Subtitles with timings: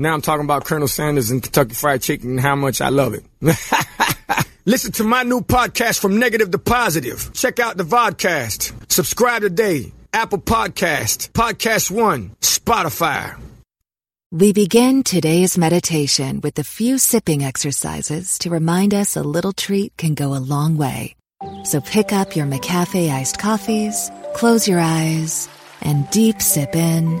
[0.00, 3.12] Now I'm talking about Colonel Sanders and Kentucky Fried Chicken and how much I love
[3.12, 3.22] it.
[4.64, 7.30] Listen to my new podcast from negative to positive.
[7.34, 8.90] Check out the vodcast.
[8.90, 9.92] Subscribe today.
[10.14, 13.38] Apple Podcast, Podcast One, Spotify.
[14.32, 19.94] We begin today's meditation with a few sipping exercises to remind us a little treat
[19.98, 21.14] can go a long way.
[21.64, 25.46] So pick up your McCafe iced coffees, close your eyes,
[25.82, 27.20] and deep sip in.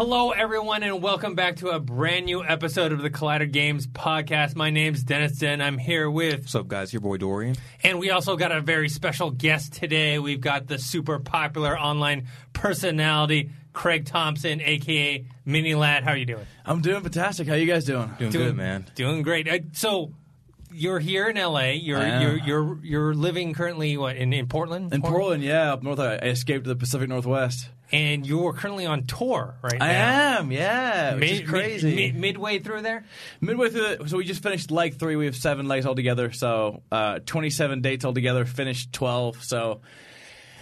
[0.00, 4.56] Hello, everyone, and welcome back to a brand new episode of the Collider Games podcast.
[4.56, 5.60] My name's Dennis Tzeng.
[5.60, 6.38] I'm here with.
[6.38, 6.90] What's up, guys?
[6.90, 7.54] Your boy Dorian.
[7.82, 10.18] And we also got a very special guest today.
[10.18, 16.02] We've got the super popular online personality, Craig Thompson, aka MiniLadd.
[16.02, 16.46] How are you doing?
[16.64, 17.46] I'm doing fantastic.
[17.46, 18.10] How you guys doing?
[18.18, 18.86] Doing, good, man.
[18.94, 19.48] Doing great.
[19.50, 20.14] Uh, so,
[20.72, 21.72] you're here in LA.
[21.72, 24.94] You're you're you're you're living currently what in, in Portland?
[24.94, 25.98] In Portland, yeah, up north.
[26.00, 27.68] I I escaped to the Pacific Northwest.
[27.92, 29.84] And you're currently on tour right now.
[29.84, 29.88] I
[30.38, 31.94] am, yeah, which is Mid- crazy.
[31.94, 33.04] mid- midway through there.
[33.40, 35.16] Midway through, the, so we just finished leg three.
[35.16, 38.44] We have seven legs altogether, so uh, 27 dates altogether.
[38.44, 39.80] Finished 12, so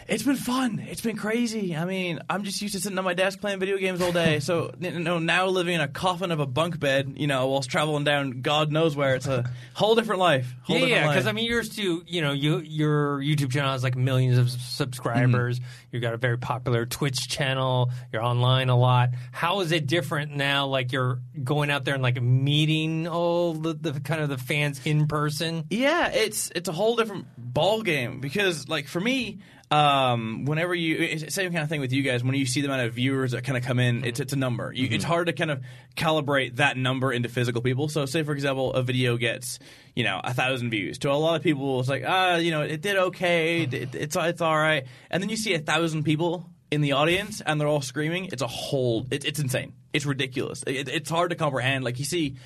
[0.08, 0.84] it's been fun.
[0.88, 1.76] It's been crazy.
[1.76, 4.40] I mean, I'm just used to sitting on my desk playing video games all day.
[4.40, 7.70] So you know, now living in a coffin of a bunk bed, you know, whilst
[7.70, 10.54] traveling down God knows where, it's a whole different life.
[10.62, 11.26] Whole Yeah, different yeah, because.
[11.26, 12.02] I mean, yours too.
[12.06, 15.60] You know, you your YouTube channel has like millions of subscribers.
[15.60, 15.68] Mm-hmm.
[15.92, 17.90] You've got a very popular Twitch channel.
[18.10, 19.10] You're online a lot.
[19.32, 20.66] How is it different now?
[20.66, 24.80] Like you're going out there and like meeting all the, the kind of the fans
[24.86, 25.64] in person.
[25.68, 31.18] Yeah, it's it's a whole different ball game because like for me, um, whenever you
[31.30, 32.24] same kind of thing with you guys.
[32.24, 34.36] When you see the amount of viewers that kind of come in, it's it's a
[34.36, 34.72] number.
[34.72, 35.62] You, It's hard to kind of
[35.96, 37.88] calibrate that number into physical people.
[37.88, 39.58] So, say for example, a video gets
[39.94, 40.98] you know a thousand views.
[40.98, 43.62] To a lot of people, it's like ah, you know, it did okay.
[43.62, 44.86] It, it's it's all right.
[45.10, 48.26] And then you see a thousand people in the audience and they're all screaming.
[48.32, 49.06] It's a whole.
[49.10, 49.74] It, it's insane.
[49.92, 50.62] It's ridiculous.
[50.66, 51.84] It, it's hard to comprehend.
[51.84, 52.36] Like you see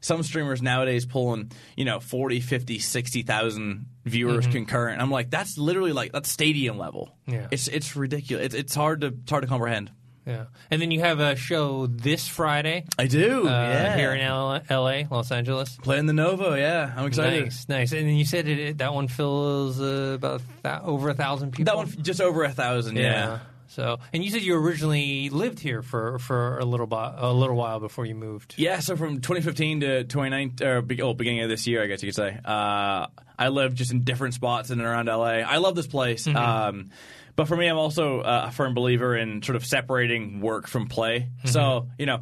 [0.00, 5.00] some streamers nowadays pulling, you know, 40, 50, 60,000 viewers concurrent.
[5.00, 7.16] I'm like, that's literally like that's stadium level.
[7.26, 7.48] Yeah.
[7.50, 8.46] It's it's ridiculous.
[8.46, 9.90] It's, it's hard to it's hard to comprehend.
[10.26, 13.48] Yeah, and then you have a show this Friday I do.
[13.48, 13.96] uh, yeah.
[13.96, 15.78] here in L- L.A., Los Angeles.
[15.82, 16.92] playing the Novo, yeah.
[16.94, 17.44] I'm excited.
[17.44, 17.92] Nice, nice.
[17.92, 21.52] And then you said it, it- that one fills uh, about thou- over a thousand
[21.52, 21.64] people.
[21.64, 23.38] That one just over a thousand, yeah.
[23.68, 27.56] So, and you said you originally lived here for, for a little bi- a little
[27.56, 28.54] while before you moved.
[28.56, 32.02] Yeah, so from 2015 to 2019, or be- oh, beginning of this year, I guess
[32.02, 33.06] you could say, uh,
[33.38, 35.40] I lived just in different spots in and around LA.
[35.46, 36.26] I love this place.
[36.26, 36.90] Um,
[37.36, 40.88] but for me, I'm also uh, a firm believer in sort of separating work from
[40.88, 41.28] play.
[41.44, 42.20] So, you know,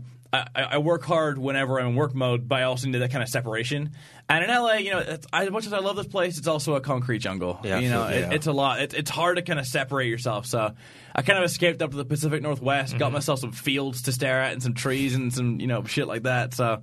[0.55, 3.23] I, I work hard whenever I'm in work mode, but I also need that kind
[3.23, 3.91] of separation.
[4.29, 6.75] And in LA, you know, it's, as much as I love this place, it's also
[6.75, 7.61] a concrete jungle.
[7.63, 8.31] Yeah, you know, it, yeah.
[8.33, 8.81] it's a lot.
[8.81, 10.47] It, it's hard to kind of separate yourself.
[10.47, 10.73] So
[11.15, 12.99] I kind of escaped up to the Pacific Northwest, Mm-hmm.
[12.99, 16.07] got myself some fields to stare at and some trees and some you know shit
[16.07, 16.55] like that.
[16.55, 16.83] So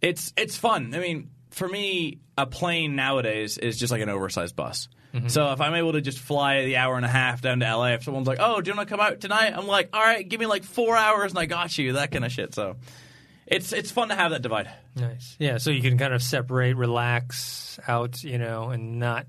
[0.00, 0.94] it's it's fun.
[0.94, 4.88] I mean, for me, a plane nowadays is just like an oversized bus.
[5.14, 5.28] Mm-hmm.
[5.28, 7.88] So if I'm able to just fly the hour and a half down to LA,
[7.94, 10.26] if someone's like, "Oh, do you want to come out tonight?" I'm like, "All right,
[10.26, 12.54] give me like four hours and I got you." That kind of shit.
[12.54, 12.76] So
[13.46, 14.70] it's it's fun to have that divide.
[14.96, 15.36] Nice.
[15.38, 19.26] Yeah, so you can kind of separate, relax out, you know, and not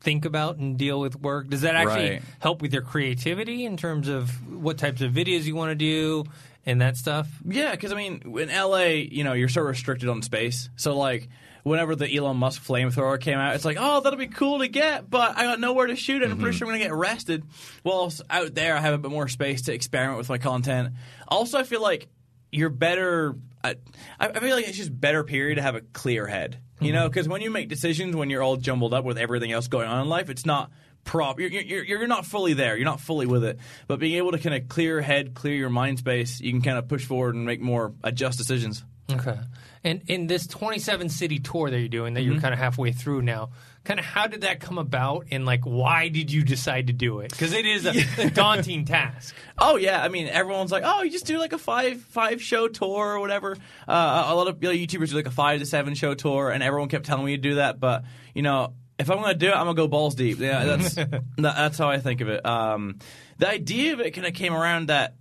[0.00, 1.48] think about and deal with work.
[1.48, 2.22] Does that actually Right.
[2.38, 6.24] help with your creativity in terms of what types of videos you want to do
[6.66, 7.26] and that stuff?
[7.44, 10.68] Yeah, because I mean, in LA, you know, you're so restricted on space.
[10.76, 11.28] So like,
[11.64, 15.10] whenever the Elon Musk flamethrower came out, it's like, oh, that'll be cool to get,
[15.10, 16.30] but I got nowhere to shoot it.
[16.30, 16.58] I'm pretty mm-hmm.
[16.58, 17.44] sure I'm gonna get arrested.
[17.82, 20.94] Well, out there, I have a bit more space to experiment with my content.
[21.26, 22.08] Also, I feel like
[22.52, 23.34] you're better
[23.64, 23.76] I,
[24.20, 26.58] I feel like it's just better period to have a clear head.
[26.80, 27.08] You know, mm-hmm.
[27.08, 30.02] because when you make decisions, when you're all jumbled up with everything else going on
[30.02, 30.70] in life, it's not
[31.04, 31.40] prop.
[31.40, 32.76] You're, you're, you're not fully there.
[32.76, 33.58] You're not fully with it.
[33.86, 36.60] But being able to kind of clear your head, clear your mind space, you can
[36.60, 38.84] kind of push forward and make more adjust decisions.
[39.10, 39.38] Okay.
[39.84, 42.32] And in this 27 city tour that you're doing, that Mm-hmm.
[42.32, 43.50] you're kind of halfway through now,
[43.84, 47.20] kind of how did that come about, and like why did you decide to do
[47.20, 47.30] it?
[47.30, 47.92] Because it is a,
[48.22, 49.34] a daunting task.
[49.58, 52.66] Oh yeah, I mean everyone's like, oh, you just do like a five five show
[52.66, 53.56] tour or whatever.
[53.86, 56.50] Uh, a lot of you know, YouTubers do like a five to seven show tour,
[56.50, 57.78] and everyone kept telling me to do that.
[57.78, 58.02] But
[58.34, 60.38] you know, if I'm gonna do it, I'm gonna go balls deep.
[60.40, 62.44] Yeah, that's that, that's how I think of it.
[62.44, 62.98] Um,
[63.38, 65.14] the idea of it kind of came around that.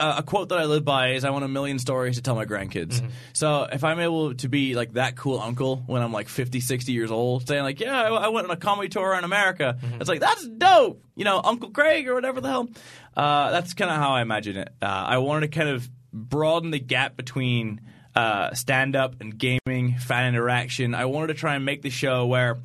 [0.00, 2.34] Uh, a quote that I live by is I want a million stories to tell
[2.34, 3.00] my grandkids.
[3.32, 6.90] So if I'm able to be like that cool uncle when I'm like 50, 60
[6.90, 9.78] years old, saying like, yeah, I, I went on a comedy tour in America.
[10.00, 11.04] It's like, that's dope.
[11.14, 12.68] You know, Uncle Craig or whatever the hell.
[13.16, 14.70] Uh, that's kind of how I imagine it.
[14.82, 17.80] Uh, I wanted to kind of broaden the gap between
[18.16, 20.94] uh, stand up and gaming, fan interaction.
[20.96, 22.58] I wanted to try and make the show where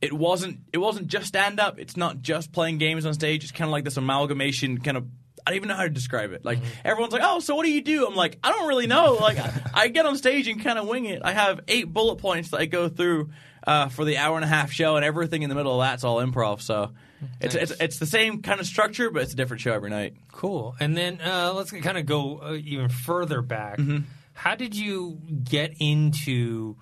[0.00, 1.78] it wasn't it wasn't just stand up.
[1.78, 3.42] It's not just playing games on stage.
[3.44, 5.06] It's kind of like this amalgamation kind of.
[5.48, 6.44] I don't even know how to describe it.
[6.44, 9.14] Like everyone's like, "Oh, so what do you do?" I'm like, "I don't really know."
[9.14, 9.38] Like
[9.74, 11.22] I, get on stage and kind of wing it.
[11.24, 13.30] I have eight bullet points that I go through
[13.66, 16.04] uh, for the hour and a half show, and everything in the middle of that's
[16.04, 16.60] all improv.
[16.60, 16.92] So
[17.40, 20.16] it's it's, it's the same kind of structure, but it's a different show every night.
[20.32, 20.76] Cool.
[20.78, 23.78] And then uh, let's kind of go uh, even further back.
[23.78, 24.00] Mm-hmm.
[24.34, 26.76] How did you get into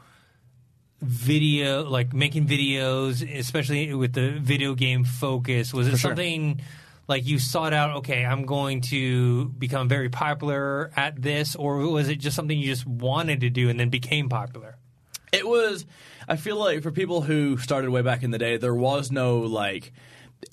[1.00, 5.72] video, like making videos, especially with the video game focus?
[5.72, 5.98] Was it sure.
[5.98, 6.60] something
[7.08, 12.08] like you sought out, okay, I'm going to become very popular at this, or was
[12.08, 14.76] it just something you just wanted to do and then became popular?
[15.32, 15.86] It was.
[16.28, 19.40] I feel like for people who started way back in the day, there was no
[19.40, 19.92] like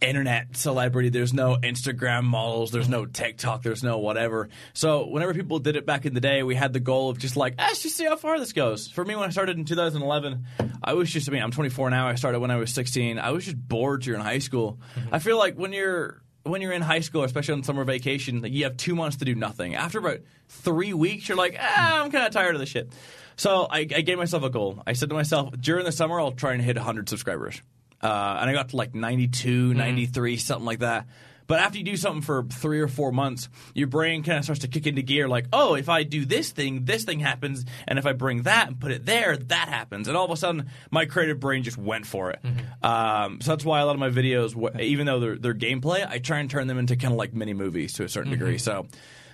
[0.01, 1.09] internet celebrity.
[1.09, 2.71] There's no Instagram models.
[2.71, 3.63] There's no TikTok.
[3.63, 4.49] There's no whatever.
[4.73, 7.35] So whenever people did it back in the day, we had the goal of just
[7.35, 8.87] like, "Ah, let's just see how far this goes.
[8.87, 10.45] For me, when I started in 2011,
[10.83, 11.29] I was just.
[11.29, 12.07] I mean, I'm 24 now.
[12.07, 13.19] I started when I was 16.
[13.19, 14.79] I was just bored during high school.
[15.11, 18.51] I feel like when you're when you're in high school, especially on summer vacation, like
[18.51, 19.75] you have two months to do nothing.
[19.75, 20.19] After about
[20.49, 22.91] three weeks, you're like, ah, I'm kind of tired of this shit.
[23.35, 24.83] So I, I gave myself a goal.
[24.85, 27.61] I said to myself, during the summer, I'll try and hit 100 subscribers.
[28.01, 31.07] Uh, and I got to like 92, 93, something like that.
[31.47, 34.61] But after you do something for three or four months, your brain kind of starts
[34.61, 37.65] to kick into gear like, oh, if I do this thing, this thing happens.
[37.87, 40.07] And if I bring that and put it there, that happens.
[40.07, 42.39] And all of a sudden, my creative brain just went for it.
[42.81, 46.19] Um, so that's why a lot of my videos, even though they're, they're gameplay, I
[46.19, 48.57] try and turn them into kind of like mini movies to a certain degree.
[48.57, 48.87] So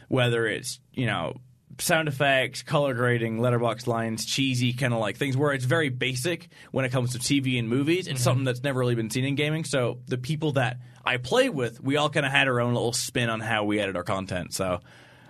[0.07, 1.37] whether it's, you know,
[1.81, 6.49] sound effects, color grading, letterbox lines, cheesy kind of like things where it's very basic
[6.71, 8.07] when it comes to TV and movies.
[8.07, 9.63] It's something that's never really been seen in gaming.
[9.63, 12.93] So the people that I play with, we all kind of had our own little
[12.93, 14.53] spin on how we edit our content.
[14.53, 14.79] So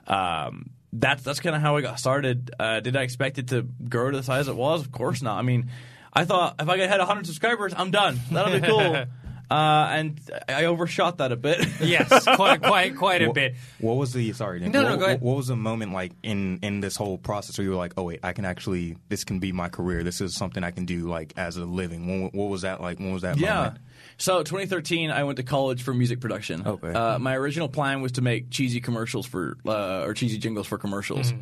[0.07, 2.51] um, that's that's kind of how I got started.
[2.59, 4.81] Uh, did I expect it to grow to the size it was?
[4.81, 5.37] Of course not.
[5.37, 5.69] I mean,
[6.13, 8.19] I thought if I had 100 subscribers, I'm done.
[8.31, 9.05] That'll be cool.
[9.49, 11.65] Uh, and I overshot that a bit.
[11.81, 13.55] Yes, quite, quite, quite a What- bit.
[13.79, 14.59] What was the sorry?
[14.59, 15.21] Nick, No, no, what, go ahead.
[15.21, 18.03] What was the moment like in in this whole process where you were like, oh
[18.03, 20.03] wait, I can actually this can be my career.
[20.03, 22.05] This is something I can do like as a living.
[22.07, 22.99] When, what was that like?
[22.99, 23.37] When was that?
[23.37, 23.55] Yeah.
[23.55, 23.77] moment?
[24.17, 26.67] So 2013, I went to college for music production.
[26.67, 26.93] Okay.
[26.93, 30.77] Uh, my original plan was to make cheesy commercials for uh, or cheesy jingles for
[30.77, 31.33] commercials.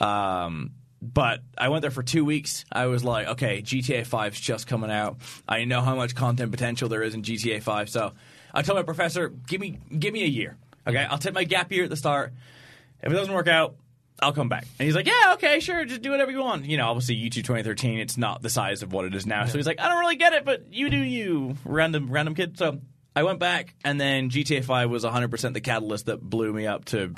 [0.00, 0.70] Um,
[1.02, 2.64] but I went there for two weeks.
[2.70, 5.16] I was like, okay, GTA 5's just coming out.
[5.48, 7.90] I know how much content potential there is in GTA 5.
[7.90, 8.12] So
[8.54, 10.56] I told my professor, give me give me a year.
[10.86, 12.32] Okay, I'll take my gap year at the start.
[13.02, 13.74] If it doesn't work out,
[14.20, 14.64] I'll come back.
[14.78, 16.66] And he's like, yeah, okay, sure, just do whatever you want.
[16.66, 19.44] You know, obviously YouTube 2013, it's not the size of what it is now.
[19.46, 22.58] So he's like, I don't really get it, but you do you, random random kid.
[22.58, 22.80] So
[23.16, 26.84] I went back, and then GTA 5 was 100% the catalyst that blew me up
[26.86, 27.14] to,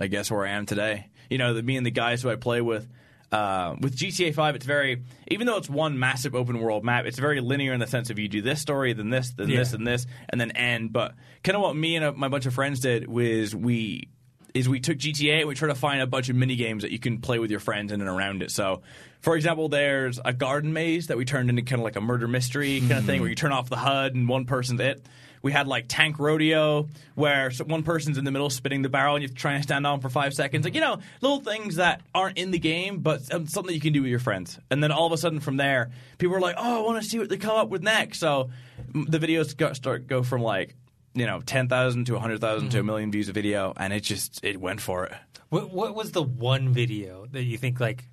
[0.00, 1.08] I guess, where I am today.
[1.30, 2.88] You know, the, me and the guys who I play with.
[3.30, 7.18] Uh, with GTA 5, it's very, even though it's one massive open world map, it's
[7.18, 9.76] very linear in the sense of you do this story, then this, then this, Yeah.
[9.76, 10.92] and this, and then end.
[10.94, 14.08] But kind of what me and a, my bunch of friends did was we
[14.54, 16.90] is we took GTA and we tried to find a bunch of mini games that
[16.90, 18.50] you can play with your friends in and around it.
[18.50, 18.80] So,
[19.20, 22.26] for example, there's a garden maze that we turned into kind of like a murder
[22.26, 25.04] mystery kind of thing where you turn off the HUD and one person's it.
[25.42, 29.22] We had like tank rodeo where one person's in the middle spinning the barrel and
[29.22, 30.64] you have to try and stand on for five seconds.
[30.64, 33.92] Like you know, little things that aren't in the game, but um, something you can
[33.92, 34.58] do with your friends.
[34.70, 37.08] And then all of a sudden, from there, people are like, "Oh, I want to
[37.08, 38.50] see what they come up with next." So
[38.92, 40.74] the videos go, start go from like
[41.14, 44.44] you know ten thousand to hundred to a million views a video, and it just
[44.44, 45.14] it went for it.
[45.50, 48.04] What, what was the one video that you think like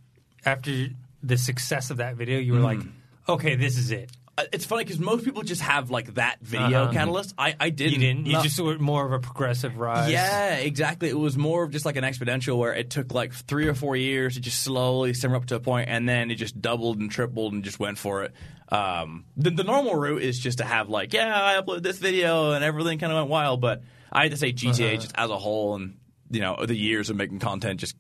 [0.46, 0.88] after
[1.24, 2.92] the success of that video you were like, Mm.
[3.28, 4.12] okay, this is it?
[4.52, 6.92] It's funny because most people just have like that video Uh-huh.
[6.94, 7.34] catalyst.
[7.38, 7.94] I I didn't.
[7.94, 8.26] You didn't.
[8.26, 8.42] You No.
[8.44, 10.12] just were more of a progressive rise.
[10.12, 11.10] Yeah, exactly.
[11.10, 13.96] It was more of just like an exponential where it took like three or four
[13.96, 17.10] years to just slowly simmer up to a point, and then it just doubled and
[17.10, 18.34] tripled and just went for it.
[18.70, 22.52] Um, the, the normal route is just to have like, yeah, I uploaded this video
[22.54, 25.38] and everything kind of went wild, but I had to say GTA just as a
[25.38, 25.98] whole, and
[26.32, 27.96] you know, the years of making content just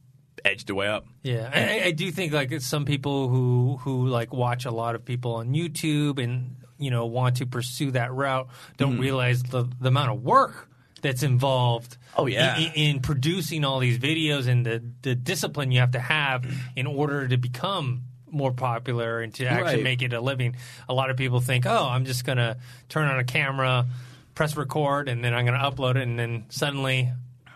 [0.46, 1.06] edged the way up.
[1.24, 5.04] Yeah, I, I do think like some people who who like watch a lot of
[5.04, 8.48] people on YouTube and you know want to pursue that route
[8.78, 9.02] don't Mm-hmm.
[9.02, 10.70] realize the the amount of work
[11.02, 11.98] that's involved.
[12.18, 12.58] Oh, yeah.
[12.58, 16.88] in, in producing all these videos and the the discipline you have to have in
[16.88, 19.84] order to become more popular and to actually Right.
[19.84, 20.56] make it a living.
[20.90, 22.58] A lot of people think, oh, I'm just gonna
[22.90, 23.86] turn on a camera,
[24.34, 27.12] press record, and then I'm gonna upload it, and then suddenly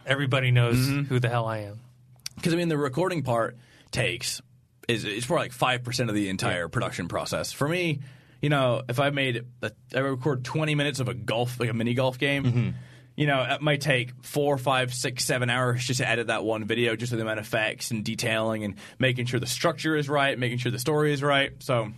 [0.05, 1.03] everybody knows Mm-hmm.
[1.03, 1.79] who the hell I am.
[2.39, 3.58] Because I mean, the recording part
[3.91, 4.41] takes
[4.88, 7.51] is it's probably like five percent of the entire production process.
[7.51, 8.00] For me,
[8.41, 11.74] you know, if I made a, I record twenty minutes of a golf like a
[11.74, 12.43] mini golf game.
[12.43, 12.69] Mm-hmm.
[13.15, 16.63] You know, it might take four, five, six, seven hours just to edit that one
[16.63, 20.08] video, just with the amount of effects and detailing and making sure the structure is
[20.08, 21.51] right, making sure the story is right.
[21.60, 21.91] So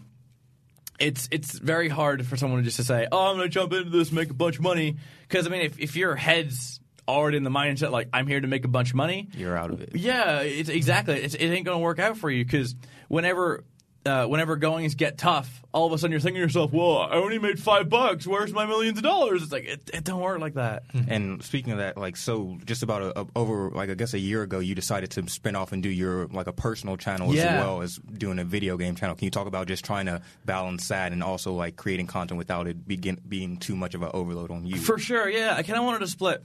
[0.99, 3.91] it's it's very hard for someone just to say, "Oh, I'm going to jump into
[3.91, 7.43] this, make a bunch of money." Because I mean, if if your head's already in
[7.43, 9.95] the mindset like I'm here to make a bunch of money, You're out of it.
[9.95, 11.15] yeah, it's exactly.
[11.15, 12.75] It's, it ain't going to work out for you because
[13.07, 13.63] whenever.
[14.03, 17.17] Uh, whenever goings get tough, all of a sudden you're thinking to yourself, "Well, I
[17.17, 18.25] only made five bucks.
[18.25, 20.81] Where's my millions of dollars?" It's like it, it don't work like that.
[21.07, 24.19] And speaking of that, like so, just about a, a, over like I guess a
[24.19, 27.43] year ago, you decided to spin off and do your like a personal channel Yeah.
[27.43, 29.15] as well as doing a video game channel.
[29.15, 32.65] Can you talk about just trying to balance that and also like creating content without
[32.65, 34.77] it begin being too much of an overload on you?
[34.77, 35.53] For sure, yeah.
[35.55, 36.43] I kind of wanted to split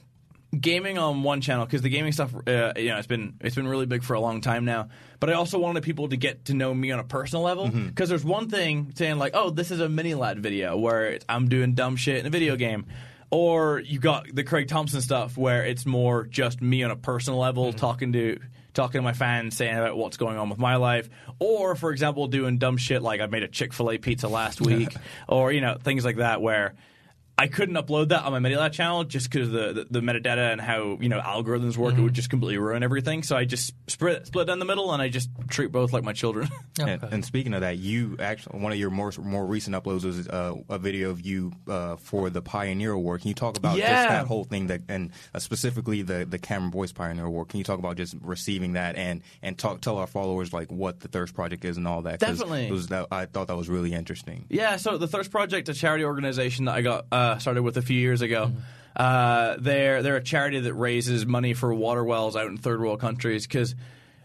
[0.58, 3.68] gaming on one channel because the gaming stuff, uh, you know, it's been it's been
[3.68, 4.88] really big for a long time now.
[5.20, 8.08] But I also wanted people to get to know me on a personal level because
[8.08, 11.74] there's one thing saying like, oh, this is a MiniLadd video where it's, I'm doing
[11.74, 12.86] dumb shit in a video game.
[13.30, 17.40] Or you got the Craig Thompson stuff where it's more just me on a personal
[17.40, 18.38] level talking to
[18.72, 21.08] talking to my fans saying about what's going on with my life.
[21.40, 24.60] Or for example, doing dumb shit like I made a Chick fil A pizza last
[24.60, 24.94] week
[25.26, 26.74] or, you know, things like that where
[27.38, 30.60] I couldn't upload that on my MiniLadd channel just because the, the the metadata and
[30.60, 31.94] how you know algorithms work.
[31.96, 33.22] It would just completely ruin everything.
[33.22, 36.12] So I just split split down the middle, and I just treat both like my
[36.12, 36.48] children.
[36.78, 40.28] And, and speaking of that, you actually one of your more more recent uploads was
[40.28, 43.22] uh, a video of you uh, for the Pioneer Award.
[43.22, 43.88] Can you talk about Yeah.
[43.94, 47.48] just that whole thing that and uh, specifically the the Cameron Boyce Pioneer Award?
[47.48, 51.00] Can you talk about just receiving that and and talk tell our followers like what
[51.00, 52.20] the Thirst Project is and all that?
[52.20, 52.66] 'Cause Definitely.
[52.66, 54.44] it was that, I thought that was really interesting.
[54.50, 57.82] Yeah, so the Thirst Project, a charity organization that I got uh, started with a
[57.82, 58.52] few years ago.
[58.94, 63.00] Uh, they're they're a charity that raises money for water wells out in third world
[63.00, 63.74] countries because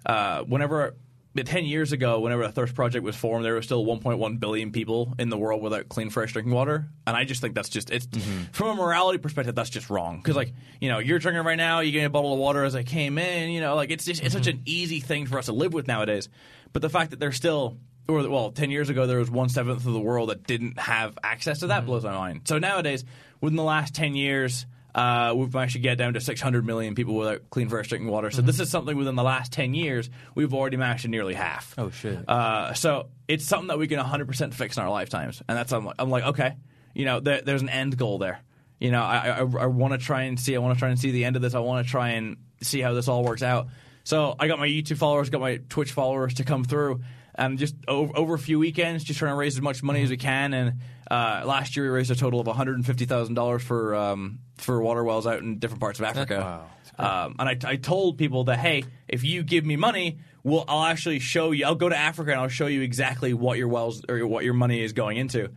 [0.05, 0.95] uh, whenever.
[1.33, 5.13] Ten years ago, whenever the Thirst Project was formed, there were still 1.1 billion people
[5.17, 8.05] in the world without clean, fresh drinking water, and I just think that's just it's
[8.51, 10.17] from a morality perspective, that's just wrong.
[10.17, 12.75] Because like you know, you're drinking right now, you get a bottle of water as
[12.75, 15.45] I came in, you know, like it's just it's such an easy thing for us
[15.45, 16.27] to live with nowadays.
[16.73, 17.77] But the fact that there's still
[18.15, 21.17] or well, ten years ago there was one seventh of the world that didn't have
[21.23, 22.41] access to that blows my mind.
[22.45, 23.03] So nowadays,
[23.39, 27.15] within the last ten years, uh, we've actually to get down to 600 million people
[27.15, 28.29] without clean, fresh drinking water.
[28.29, 31.73] So this is something within the last 10 years we've already managed to nearly half.
[31.77, 32.27] Oh, shit.
[32.27, 35.85] Uh, so it's something that we can 100% fix in our lifetimes, and that's I'm
[35.85, 36.55] like, I'm like okay,
[36.93, 38.41] you know, there, there's an end goal there.
[38.79, 40.55] You know, I, I, I want to try and see.
[40.55, 41.53] I want to try and see the end of this.
[41.53, 43.67] I want to try and see how this all works out.
[44.03, 47.01] So I got my YouTube followers, got my Twitch followers to come through,
[47.35, 50.09] and just over, over a few weekends, just trying to raise as much money as
[50.09, 50.53] we can.
[50.53, 50.73] And
[51.09, 53.95] uh, last year we raised a total of one hundred and fifty thousand dollars for
[53.95, 56.61] um, for water wells out in different parts of Africa.
[56.97, 60.83] Um, and I, I told people that hey, if you give me money, well, I'll
[60.85, 61.65] actually show you.
[61.65, 64.53] I'll go to Africa and I'll show you exactly what your wells or what your
[64.53, 65.49] money is going into.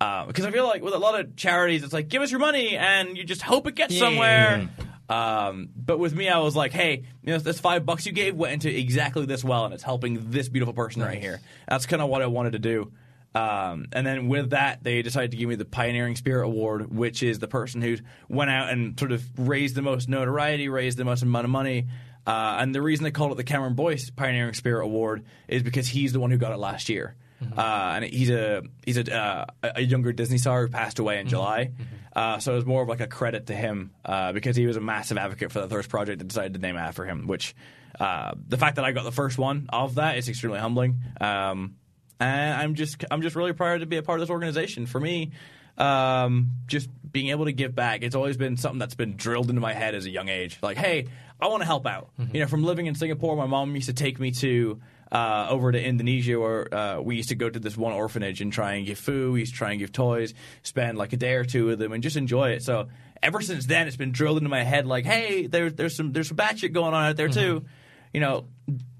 [0.00, 2.40] Uh, because I feel like with a lot of charities, it's like give us your
[2.40, 4.00] money and you just hope it gets Yeah.
[4.00, 4.68] somewhere.
[5.10, 8.36] Um, but with me, I was like, hey, you know, this five bucks you gave
[8.36, 11.40] went into exactly this well, and it's helping this beautiful person right here.
[11.68, 12.92] That's kind of what I wanted to do.
[13.34, 17.24] Um, and then with that, they decided to give me the Pioneering Spirit Award, which
[17.24, 17.96] is the person who
[18.28, 21.88] went out and sort of raised the most notoriety, raised the most amount of money.
[22.24, 25.88] Uh, and the reason they called it the Cameron Boyce Pioneering Spirit Award is because
[25.88, 27.16] he's the one who got it last year.
[27.56, 31.28] Uh, and he's a he's a, uh, a younger Disney star who passed away in
[31.28, 31.70] July.
[32.14, 34.76] Uh, so it was more of like a credit to him uh, because he was
[34.76, 37.26] a massive advocate for the Thirst Project and decided to name it after him.
[37.26, 37.54] Which
[37.98, 41.00] uh, the fact that I got the first one of that is extremely humbling.
[41.20, 41.76] Um,
[42.18, 44.86] and I'm just I'm just really proud to be a part of this organization.
[44.86, 45.32] For me,
[45.78, 49.60] um, just being able to give back, it's always been something that's been drilled into
[49.60, 50.58] my head as a young age.
[50.62, 51.06] Like, hey,
[51.40, 52.10] I want to help out.
[52.34, 54.80] You know, from living in Singapore, my mom used to take me to
[55.12, 58.52] uh, over to Indonesia where uh, we used to go to this one orphanage and
[58.52, 61.34] try and give food, we used to try and give toys, spend like a day
[61.34, 62.62] or two with them, and just enjoy it.
[62.62, 62.88] So
[63.22, 66.28] ever since then, it's been drilled into my head like, hey, there's there's some there's
[66.28, 67.64] some bad shit going on out there too.
[68.12, 68.46] You know,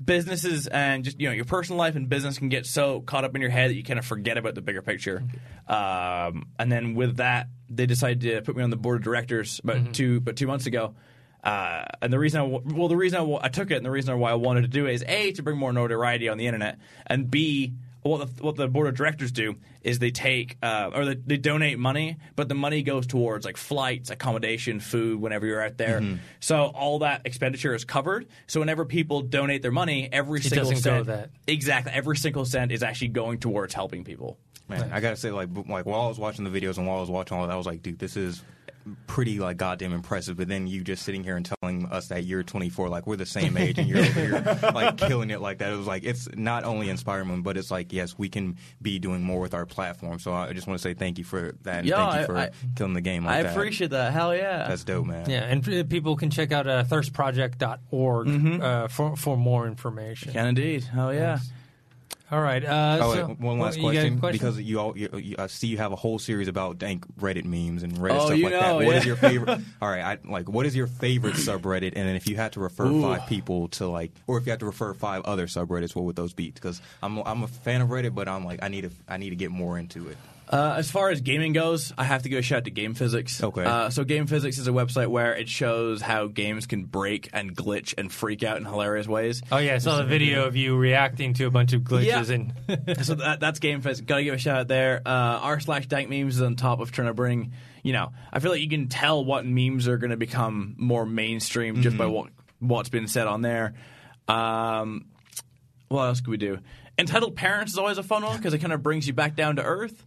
[0.05, 3.35] businesses and just you know your personal life and business can get so caught up
[3.35, 5.23] in your head that you kind of forget about the bigger picture.
[5.67, 9.61] Um, and then with that, they decided to put me on the board of directors
[9.63, 10.95] about two but two months ago.
[11.43, 14.19] Uh, and the reason I, well, the reason I, I took it and the reason
[14.19, 16.79] why I wanted to do it is a to bring more notoriety on the internet,
[17.07, 21.05] and b what the, what the board of directors do is they take uh, or
[21.05, 25.63] they, they donate money, but the money goes towards like flights, accommodation, food whenever you're
[25.63, 26.03] out there.
[26.41, 28.27] So all that expenditure is covered.
[28.47, 31.31] So whenever people donate their money, every single doesn't go cent that.
[31.47, 34.39] exactly every single cent is actually going towards helping people.
[34.69, 37.01] Man, I gotta say, like, like while I was watching the videos and while I
[37.01, 38.43] was watching all that, I was like, dude, this is
[39.07, 40.37] pretty like goddamn impressive.
[40.37, 43.27] But then you just sitting here and telling us that you're 24, like we're the
[43.27, 45.73] same age, and you're over here like killing it like that.
[45.73, 49.23] It was like it's not only inspiring, but it's like yes, we can be doing
[49.23, 50.19] more with our platform.
[50.19, 52.39] So I just want to say thank you for that, and Yeah, thank you for
[52.39, 53.25] I- killing the game.
[53.25, 53.53] Like I that.
[53.57, 54.13] appreciate that.
[54.13, 54.69] Hell yeah.
[54.69, 55.29] That's dope, man.
[55.29, 60.33] Yeah, and people can check out uh, thirstproject.org uh, for for more information.
[60.33, 60.85] Can indeed.
[60.85, 61.39] Hell yeah.
[62.33, 62.65] All right.
[62.65, 65.37] Uh, Oh, so- wait, one last you got a question, because you all you, you,
[65.39, 68.39] I see you have a whole series about dank Reddit memes and Reddit Oh, stuff
[68.39, 68.75] you like know, that.
[68.77, 68.93] What yeah.
[68.99, 69.61] is your favorite?
[69.83, 71.93] all right, I, like what is your favorite subreddit?
[71.97, 74.61] And then if you had to refer five people to like, or if you had
[74.61, 76.51] to refer five other subreddits, what would those be?
[76.51, 79.31] Because I'm I'm a fan of Reddit, but I'm like I need to I need
[79.31, 80.17] to get more into it.
[80.51, 82.95] Uh, as far as gaming goes, I have to give a shout out to Game
[82.95, 83.41] Physics.
[83.41, 83.63] Okay.
[83.63, 87.55] Uh, so Game Physics is a website where it shows how games can break and
[87.55, 89.43] glitch and freak out in hilarious ways.
[89.53, 92.35] Oh yeah, I saw the video of you reacting to a bunch of glitches Yeah.
[92.35, 92.53] and
[93.07, 94.05] so that, that's Game Physics.
[94.05, 95.01] Got to give a shout out there.
[95.07, 97.53] Uh, r slash dank memes is on top of trying to bring.
[97.85, 101.07] You know, I feel like you can tell what memes are going to become more
[101.07, 103.75] mainstream just by what what's been said on there.
[104.27, 105.07] Um,
[105.87, 106.59] what else could we do?
[106.99, 109.57] Entitled Parents is always a fun one because it kind of brings you back down
[109.57, 110.05] to earth.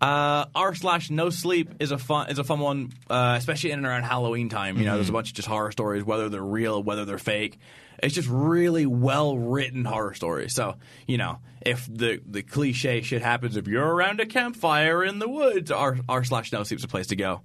[0.00, 3.78] Uh, r slash no sleep is a fun is a fun one, uh, especially in
[3.78, 4.76] and around Halloween time.
[4.78, 7.18] You know, there's a bunch of just horror stories, whether they're real, or whether they're
[7.18, 7.58] fake.
[8.02, 10.52] It's just really well written horror stories.
[10.54, 10.76] So
[11.06, 15.28] you know, if the the cliche shit happens, if you're around a campfire in the
[15.28, 17.40] woods, r slash no sleep's a place to go.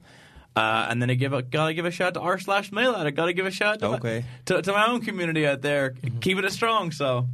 [0.54, 3.08] Uh, and then I give a gotta give a shout to r slash mail out.
[3.08, 4.19] I gotta give a shout to, Okay.
[4.19, 6.91] my, to to my own community out there, keeping it strong.
[6.91, 7.30] So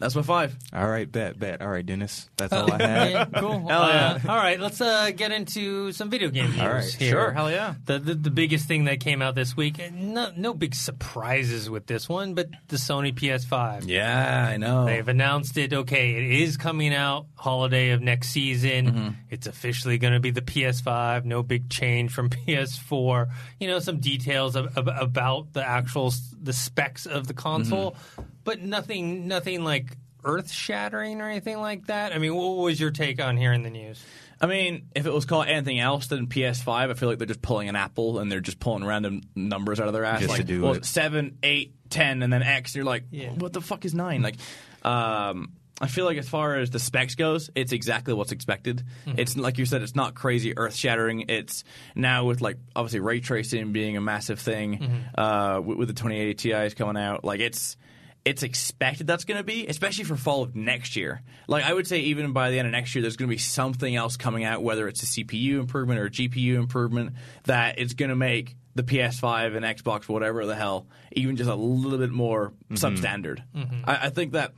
[0.00, 0.56] that's my five.
[0.72, 1.60] All right, bet bet.
[1.60, 3.10] All right, Dennis, that's all I had.
[3.10, 3.50] Yeah, cool.
[3.68, 4.18] Hell yeah.
[4.24, 6.60] Uh, all right, let's uh, get into some video game news.
[6.60, 7.10] All right, here.
[7.10, 7.74] sure, hell yeah.
[7.84, 11.86] The, the the biggest thing that came out this week, no no big surprises with
[11.86, 13.86] this one, but the Sony PS5.
[13.86, 14.86] Yeah, I know.
[14.86, 15.72] They've announced it.
[15.72, 18.86] Okay, it is coming out holiday of next season.
[18.86, 19.08] Mm-hmm.
[19.28, 21.26] It's officially going to be the PS5.
[21.26, 23.30] No big change from PS4.
[23.58, 28.30] You know, some details of, of, about the actual the specs of the console, Mm-hmm.
[28.50, 32.12] But nothing nothing like earth shattering or anything like that.
[32.12, 34.04] I mean, what was your take on hearing the news?
[34.40, 37.42] I mean, if it was called anything else than PS5, I feel like they're just
[37.42, 40.18] pulling an apple and they're just pulling random numbers out of their ass.
[40.18, 40.84] Just like, to do well, it.
[40.84, 42.74] seven, eight, ten, and then X.
[42.74, 43.30] You're like, Yeah.
[43.30, 44.20] what the fuck is nine?
[44.20, 44.34] Like,
[44.82, 48.82] um, I feel like as far as the specs goes, it's exactly what's expected.
[49.06, 51.26] It's like you said, it's not crazy earth shattering.
[51.28, 55.94] It's now with like obviously ray tracing being a massive thing uh, with, with the
[55.94, 57.24] 2080 Ti's coming out.
[57.24, 57.78] Like it's
[58.24, 61.22] it's expected that's going to be, especially for fall of next year.
[61.48, 63.38] Like I would say, even by the end of next year, there's going to be
[63.38, 67.94] something else coming out, whether it's a CPU improvement or a GPU improvement, that it's
[67.94, 72.10] going to make the PS5 and Xbox, whatever the hell, even just a little bit
[72.10, 72.74] more mm-hmm.
[72.74, 73.42] substandard.
[73.54, 73.88] Mm-hmm.
[73.88, 74.52] I, I think that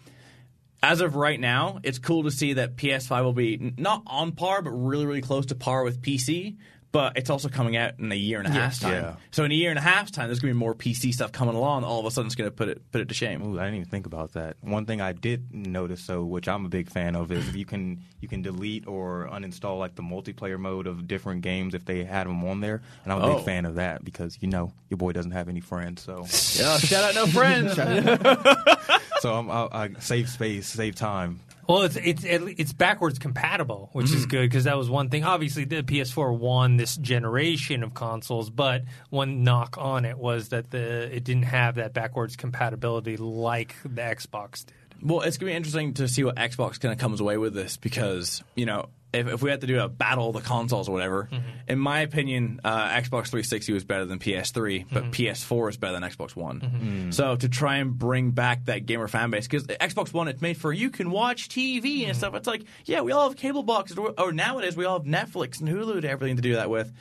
[0.82, 4.32] as of right now, it's cool to see that PS5 will be n- not on
[4.32, 6.56] par, but really, really close to par with PC.
[6.92, 8.92] But it's also coming out in a year and a half's time.
[8.92, 9.14] Yeah.
[9.30, 11.32] So in a year and a half's time, there's going to be more PC stuff
[11.32, 11.84] coming along.
[11.84, 13.42] All of a sudden, it's going to put it put it to shame.
[13.42, 14.56] Ooh, I didn't even think about that.
[14.60, 18.02] One thing I did notice, though, which I'm a big fan of, is you can
[18.20, 22.26] you can delete or uninstall like the multiplayer mode of different games if they had
[22.26, 23.36] them on there, and I'm a Oh.
[23.36, 26.18] big fan of that because you know your boy doesn't have any friends, so
[26.62, 27.74] Yeah, shout out no friends.
[29.20, 31.40] so I'm, I, I save space, save time.
[31.68, 34.16] Well, it's it's it's backwards compatible, which Mm-hmm.
[34.16, 35.24] is good because that was one thing.
[35.24, 40.70] Obviously, the PS4 won this generation of consoles, but one knock on it was that
[40.70, 44.74] the it didn't have that backwards compatibility like the Xbox did.
[45.02, 47.76] Well, it's gonna be interesting to see what Xbox kind of comes away with this
[47.76, 50.92] because you know if, if we had to do a battle of the consoles or
[50.92, 51.48] whatever, mm-hmm.
[51.68, 55.10] in my opinion, uh, Xbox 360 was better than PS3, but mm-hmm.
[55.10, 56.60] PS4 is better than Xbox One.
[56.60, 57.08] Mm-hmm.
[57.08, 57.14] Mm.
[57.14, 60.56] So to try and bring back that gamer fan base because Xbox One it's made
[60.56, 62.34] for you can watch TV and stuff.
[62.34, 65.60] It's like yeah, we all have cable boxes, or, or nowadays we all have Netflix
[65.60, 66.92] and Hulu and everything to do that with.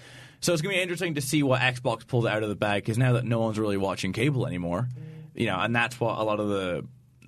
[0.41, 2.97] So it's gonna be interesting to see what Xbox pulls out of the bag because
[2.97, 4.89] now that no one's really watching cable anymore,
[5.33, 6.85] you know, and that's what a lot of the th-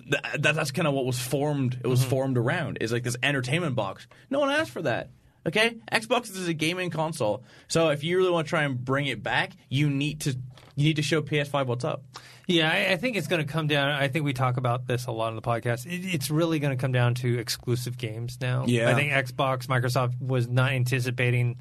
[0.08, 1.80] that, that's kind of what was formed.
[1.82, 2.10] It was Mm-hmm.
[2.10, 4.06] formed around is like this entertainment box.
[4.30, 5.10] No one asked for that.
[5.46, 9.06] Okay, Xbox is a gaming console, so if you really want to try and bring
[9.06, 10.30] it back, you need to
[10.74, 12.02] you need to show PS5 what's up.
[12.46, 13.90] Yeah, I, I think it's going to come down.
[13.90, 15.84] I think we talk about this a lot on the podcast.
[15.86, 18.64] It, it's really going to come down to exclusive games now.
[18.66, 18.88] Yeah.
[18.90, 21.60] I think Xbox, Microsoft was not anticipating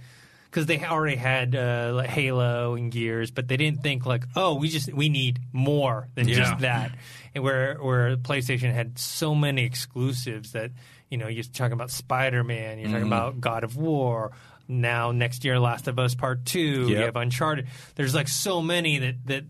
[0.54, 4.54] because they already had uh, like Halo and Gears, but they didn't think like, oh,
[4.54, 6.36] we just we need more than Yeah.
[6.36, 6.92] just that.
[7.34, 10.70] And where where PlayStation had so many exclusives that
[11.10, 12.94] you know you're talking about Spider Man, you're Mm-hmm.
[12.94, 14.32] talking about God of War.
[14.68, 16.88] Now next year, Last of Us Part Two.
[16.88, 17.68] You have Uncharted.
[17.96, 19.44] There's like so many that that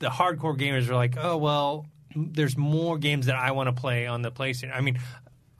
[0.00, 4.06] the hardcore gamers are like, oh well, there's more games that I want to play
[4.06, 4.70] on the PlayStation.
[4.76, 4.98] I mean,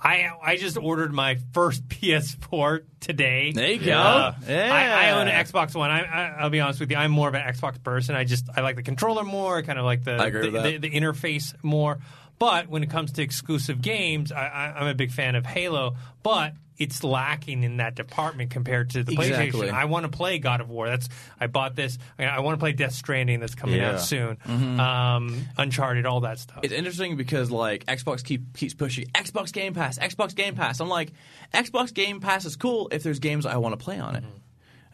[0.04, 3.52] I I just ordered my first PS4 today.
[3.52, 3.92] There you go.
[3.96, 4.72] Uh, Yeah.
[4.72, 5.90] I, I own an Xbox One.
[5.90, 8.14] I, I, I'll be honest with you, I'm more of an Xbox person.
[8.14, 9.58] I just I like the controller more.
[9.58, 10.16] I kind of like the
[10.50, 11.98] the, the, the interface more.
[12.38, 15.94] But when it comes to exclusive games, I, I, I'm a big fan of Halo.
[16.24, 19.68] But it's lacking in that department compared to the Exactly.
[19.68, 19.72] PlayStation.
[19.72, 20.88] I want to play God of War.
[20.88, 21.08] That's
[21.38, 21.98] I bought this.
[22.18, 23.92] I, I want to play Death Stranding that's coming Yeah.
[23.92, 24.36] out soon.
[24.36, 24.80] Mm-hmm.
[24.80, 26.60] Um, Uncharted, all that stuff.
[26.62, 30.80] It's interesting because like Xbox keep, keeps pushing Xbox Game Pass, Xbox Game Pass.
[30.80, 31.12] I'm like,
[31.54, 34.24] Xbox Game Pass is cool if there's games I want to play on it.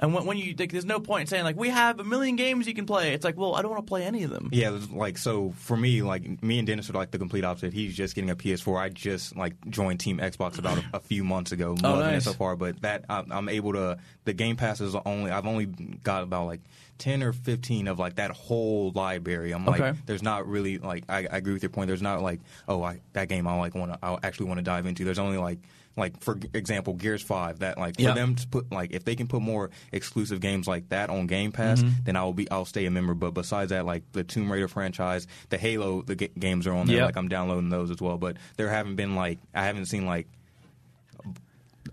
[0.00, 2.36] And when, when you like, there's no point in saying like we have a million
[2.36, 3.12] games you can play.
[3.14, 4.48] It's like, well, I don't want to play any of them.
[4.52, 7.72] Yeah, like so for me, like me and Dennis are like the complete opposite.
[7.72, 8.78] He's just getting a PS4.
[8.78, 11.76] I just like joined Team Xbox about a, a few months ago.
[11.82, 12.22] Oh, loving nice.
[12.22, 13.98] it so far, but that I'm, I'm able to.
[14.24, 16.60] The Game Pass is only I've only got about like
[16.98, 19.52] ten or fifteen of like that whole library.
[19.52, 19.98] I'm like, Okay.
[20.06, 21.88] there's not really like I, I agree with your point.
[21.88, 24.64] There's not like oh I, that game I like want to I actually want to
[24.64, 25.04] dive into.
[25.04, 25.58] There's only like
[25.98, 29.26] like for example Gears Five that like for them to put like if they can
[29.26, 32.04] put more exclusive games like that on Game Pass, Mm-hmm.
[32.04, 33.14] then I will be I'll stay a member.
[33.14, 36.86] But besides that, like the Tomb Raider franchise, the Halo the g- games are on
[36.86, 36.96] there.
[36.96, 37.04] Yep.
[37.06, 38.16] Like I'm downloading those as well.
[38.18, 40.26] But there haven't been like I haven't seen like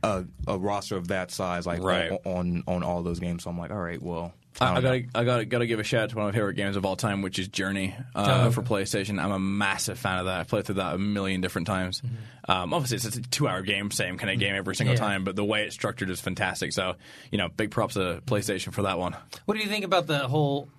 [0.04, 2.12] a, a roster of that size like Right.
[2.12, 3.44] on, on on all those games.
[3.44, 4.34] So I'm like, all right, well.
[4.62, 5.04] I, I gotta.
[5.14, 6.96] I gotta, gotta give a shout out to one of my favorite games of all
[6.96, 9.22] time, which is Journey uh, for PlayStation.
[9.22, 10.40] I'm a massive fan of that.
[10.40, 12.02] I've played through that a million different times.
[12.48, 15.02] Um, obviously, it's, it's a two-hour game, same kind of game every single Yeah.
[15.02, 16.72] time, but the way it's structured is fantastic.
[16.74, 16.96] So,
[17.32, 19.16] you know, big props to PlayStation for that one.
[19.46, 20.70] What do you think about the whole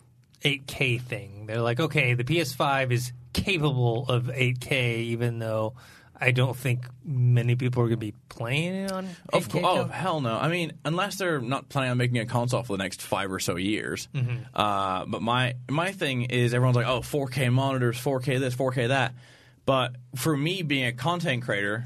[0.42, 1.46] 8K thing?
[1.46, 5.74] They're like, okay, the PS5 is capable of 8K, even though
[6.20, 9.36] I don't think many people are going to be playing it on 8K.
[9.36, 10.36] Of course, oh hell no!
[10.36, 13.38] I mean, unless they're not planning on making a console for the next five or
[13.38, 14.08] so years.
[14.54, 19.14] Uh, but my my thing is, everyone's like, oh, 4K monitors, 4K this, 4K that.
[19.66, 21.84] But for me, being a content creator,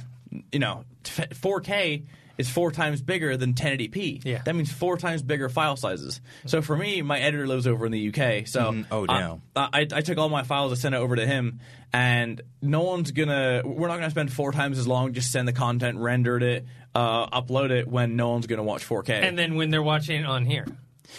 [0.52, 2.04] you know, 4K
[2.40, 4.24] is four times bigger than 1080p.
[4.24, 4.42] Yeah.
[4.44, 6.20] that means four times bigger file sizes.
[6.46, 8.86] So for me, my editor lives over in the UK, so Mhm.
[8.90, 9.42] Oh, I- damn.
[9.56, 11.60] I, I took all my files and sent it over to him,
[11.92, 13.62] and no one's gonna.
[13.64, 17.26] We're not gonna spend four times as long just send the content, rendered it, uh,
[17.28, 19.20] upload it when no one's gonna watch 4K.
[19.22, 20.66] And then when they're watching it on here,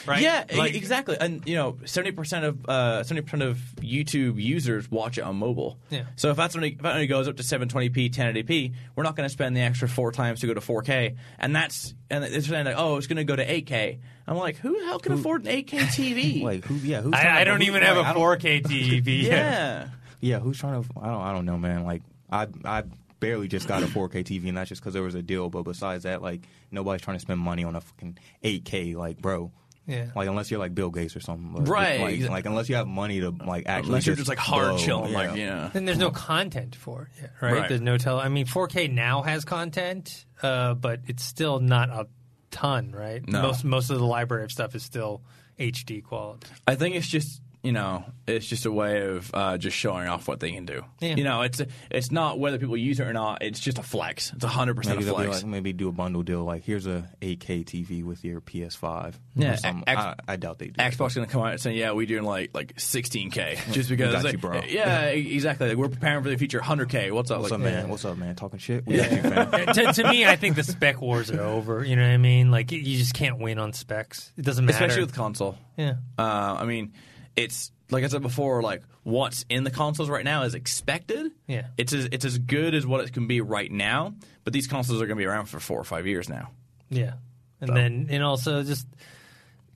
[0.06, 0.22] right?
[0.22, 1.18] yeah, Like- exactly.
[1.20, 5.36] And you know, seventy percent of uh, seventy percent of YouTube users watch it on
[5.36, 5.78] mobile.
[5.90, 6.04] Yeah.
[6.16, 9.26] So if that's only if that only goes up to 720p, 1080p, we're not going
[9.28, 11.16] to spend the extra four times to go to 4K.
[11.40, 14.00] And that's and it's saying like, oh, it's going to go to 8K.
[14.28, 16.42] I'm like, who the hell can afford an 8K TV?
[16.44, 16.76] Like who?
[16.76, 19.24] Yeah, who's I, I don't even have like, I a don't- 4K TV.
[19.24, 19.88] yeah.
[20.24, 20.90] Yeah, who's trying to?
[21.02, 21.22] I don't.
[21.22, 21.84] I don't know, man.
[21.84, 22.84] Like I, I
[23.20, 25.50] barely just got a 4K TV, and that's just because there was a deal.
[25.50, 28.94] But besides that, like nobody's trying to spend money on a fucking 8K.
[28.96, 29.52] Like, bro.
[29.88, 30.08] Yeah.
[30.16, 31.54] Like unless you're like Bill Gates or something.
[31.54, 32.00] But, Right.
[32.00, 33.90] Like, like unless you have money to like actually.
[33.90, 35.18] Unless you're just like hard blow, chilling, yeah.
[35.18, 35.70] like yeah.
[35.74, 37.54] Then there's no content for it, yet, right?
[37.54, 37.70] Right.
[37.70, 38.20] There's no tell.
[38.20, 42.08] I mean, 4K now has content, uh, but it's still not a
[42.52, 43.28] ton, right?
[43.28, 43.42] No.
[43.42, 45.22] Most most of the library of stuff is still
[45.60, 46.48] HD quality.
[46.68, 50.28] I think it's just you know it's just a way of uh, just showing off
[50.28, 50.84] what they can do.
[51.00, 51.16] Yeah.
[51.16, 53.42] You know, it's it's not whether people use it or not.
[53.42, 54.32] It's just a flex.
[54.34, 55.44] It's hundred percent a flex.
[55.44, 56.44] like maybe do a bundle deal.
[56.44, 59.16] Like here's a 8K TV with your PS5.
[59.36, 59.84] Yeah, Or.
[59.88, 60.82] X- I, I doubt they do.
[60.82, 64.24] Xbox gonna come out and say, "Yeah, we're doing like like 16k just because." got
[64.24, 64.62] like, you, bro.
[64.68, 65.70] Yeah, exactly.
[65.70, 66.60] Like, we're preparing for the future.
[66.60, 67.12] 100k.
[67.12, 67.42] What's up?
[67.42, 67.90] What's like, up, man?
[67.90, 68.36] What's up, man?
[68.36, 68.86] Talking shit.
[68.86, 69.66] We got you, fam.
[69.74, 71.84] to, to me, I think the spec wars are over.
[71.84, 72.52] You know what I mean?
[72.52, 74.32] Like you just can't win on specs.
[74.38, 74.76] It doesn't matter.
[74.76, 75.58] Especially with console.
[75.78, 75.96] yeah.
[76.18, 76.94] Uh, I mean,
[77.36, 78.62] it's like I said before.
[78.62, 81.32] Like what's in the consoles right now is expected.
[81.48, 81.68] Yeah.
[81.78, 84.16] It's as it's as good as what it can be right now.
[84.44, 86.52] But these consoles are going to be around for four or five years now.
[86.90, 87.14] Yeah,
[87.62, 88.86] and then and also just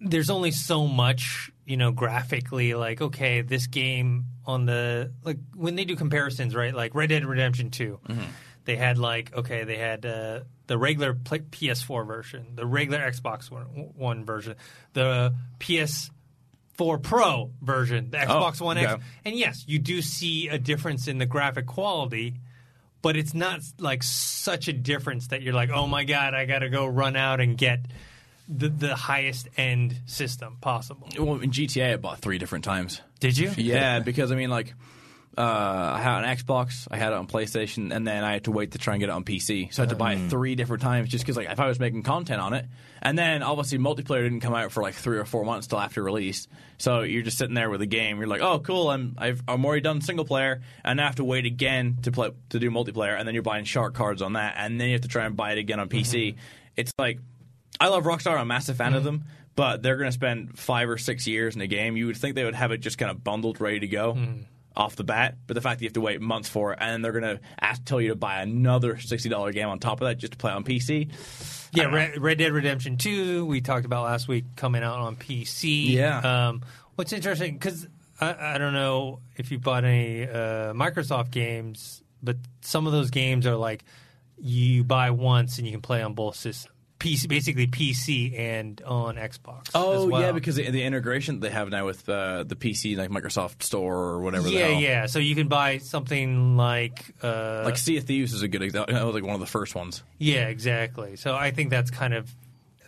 [0.02, 5.76] there's only so much you know graphically like okay this game on the like when
[5.76, 8.00] they do comparisons right like Red Dead Redemption 2
[8.66, 13.64] they had like okay they had uh, the regular PS4 version the regular Xbox One,
[13.96, 14.56] one version
[14.94, 16.12] the PS
[16.78, 18.94] PS4 Pro version, the oh, Xbox One X.
[18.94, 19.04] okay.
[19.26, 22.36] And yes, you do see a difference in the graphic quality,
[23.02, 26.60] but it's not like such a difference that you're like, oh my god, I got
[26.60, 27.86] to go run out and get
[28.48, 31.10] the the highest end system possible.
[31.18, 33.02] Well, in GTA, I bought three different times.
[33.20, 33.52] Did you?
[33.58, 34.76] Yeah, because I mean, like,
[35.38, 38.52] uh, I had an Xbox, I had it on PlayStation, and then I had to
[38.52, 39.74] wait to try and get it on PC.
[39.74, 40.28] So I had to buy it hmm.
[40.30, 42.66] three different times just because, like, if I was making content on it,
[43.02, 46.02] and then obviously multiplayer didn't come out for like three or four months till after
[46.02, 46.48] release.
[46.78, 48.18] So you're just sitting there with a game.
[48.18, 51.24] You're like, oh, cool, I'm I've, I'm already done single player, and I have to
[51.24, 54.56] wait again to play to do multiplayer, and then you're buying shark cards on that,
[54.58, 56.30] and then you have to try and buy it again on PC.
[56.30, 56.40] Mm-hmm.
[56.78, 57.20] It's like
[57.80, 58.34] I love Rockstar.
[58.34, 59.18] I'm a massive fan of mm-hmm.
[59.18, 61.98] them, but they're going to spend five or six years in a game.
[61.98, 64.42] You would think they would have it just kind of bundled, ready to go hmm.
[64.76, 65.36] Off the bat.
[65.48, 67.40] But the fact that you have to wait months for it, and they're going to
[67.60, 70.38] ask tell you to buy another sixty dollar game on top of that just to
[70.38, 71.10] play on PC.
[71.76, 75.90] Yeah, Red, Red Dead Redemption 2, we talked about last week, coming out on PC.
[75.90, 76.48] Yeah.
[76.48, 76.62] Um,
[76.96, 77.86] what's interesting, because
[78.22, 83.10] I, I don't know if you bought any uh, Microsoft games, but some of those
[83.10, 83.84] games are like
[84.38, 86.75] you buy once and you can play on both systems.
[87.00, 89.70] PC, basically PC and on Xbox.
[89.76, 90.22] Oh as well.
[90.22, 93.96] yeah, because the, the integration they have now with uh, the PC, like Microsoft Store
[93.96, 94.48] or whatever.
[94.48, 95.06] yeah, yeah.
[95.06, 98.94] So you can buy something like uh, Like Sea of Thieves is a good example.
[98.94, 100.04] That was like one of the first ones.
[100.18, 101.16] Yeah, exactly.
[101.18, 102.34] So I think that's kind of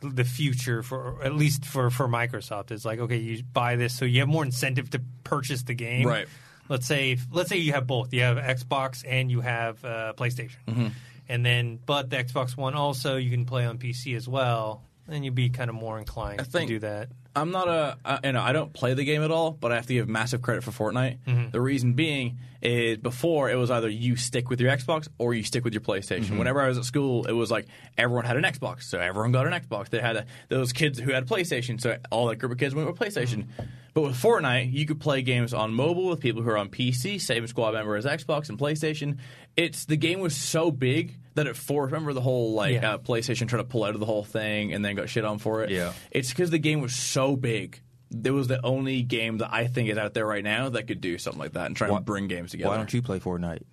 [0.01, 4.05] the future for at least for for Microsoft is like okay, you buy this so
[4.05, 6.07] you have more incentive to purchase the game.
[6.07, 6.27] Right.
[6.69, 8.13] Let's say if, let's say you have both.
[8.13, 10.57] You have Xbox and you have uh, PlayStation.
[10.67, 10.87] Mm-hmm.
[11.29, 14.83] And then but the Xbox One also you can play on PC as well.
[15.09, 17.09] And you'd be kind of more inclined I think- to do that.
[17.41, 19.75] I'm not a, I, you know, I don't play the game at all, but I
[19.75, 21.19] have to give massive credit for Fortnite.
[21.25, 21.51] Mm-hmm.
[21.51, 25.43] The reason being is before it was either you stick with your Xbox or you
[25.43, 26.21] stick with your PlayStation.
[26.25, 26.37] Mm-hmm.
[26.39, 29.45] Whenever I was at school, it was like everyone had an Xbox, so everyone got
[29.47, 29.89] an Xbox.
[29.89, 32.73] They had a, those kids who had a PlayStation, so all that group of kids
[32.73, 33.45] went with PlayStation.
[33.45, 33.63] Mm-hmm.
[33.93, 37.19] But with Fortnite, you could play games on mobile with people who are on PC,
[37.19, 39.17] same squad member as Xbox and PlayStation.
[39.55, 41.91] It's the game was so big that it forced.
[41.93, 42.93] Remember the whole like Yeah.
[42.93, 45.39] uh, PlayStation tried to pull out of the whole thing and then got shit on
[45.39, 45.71] for it.
[45.71, 45.93] Yeah.
[46.11, 47.81] It's because the game was so big.
[48.23, 51.01] It was the only game that I think is out there right now that could
[51.01, 52.69] do something like that and try Why- and bring games together.
[52.69, 53.63] Why don't you play Fortnite?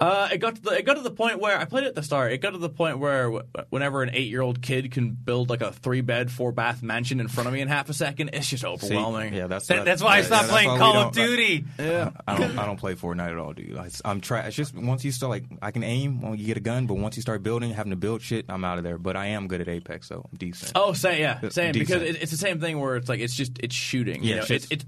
[0.00, 1.94] Uh, it got to the it got to the point where I played it at
[1.94, 2.32] the start.
[2.32, 5.50] It got to the point where w- whenever an eight year old kid can build
[5.50, 8.30] like a three bed, four bath mansion in front of me in half a second,
[8.32, 9.34] it's just See, overwhelming.
[9.34, 11.66] yeah, that's That, that's why I stopped that's playing Call of Duty.
[11.78, 12.12] yeah.
[12.26, 12.58] I don't.
[12.58, 13.76] I don't play Fortnite at all, dude.
[13.76, 14.40] I, am try.
[14.40, 16.94] It's just once you start like I can aim when you get a gun, but
[16.94, 18.96] once you start building, having to build shit, I'm out of there.
[18.96, 20.72] But I am good at Apex, so I'm decent.
[20.74, 21.72] Oh, same, yeah, Uh, same.
[21.72, 21.88] decent.
[22.00, 24.22] Because it, it's the same thing where it's like it's just it's shooting.
[24.22, 24.46] You Yeah, know?
[24.48, 24.84] it's it's, it's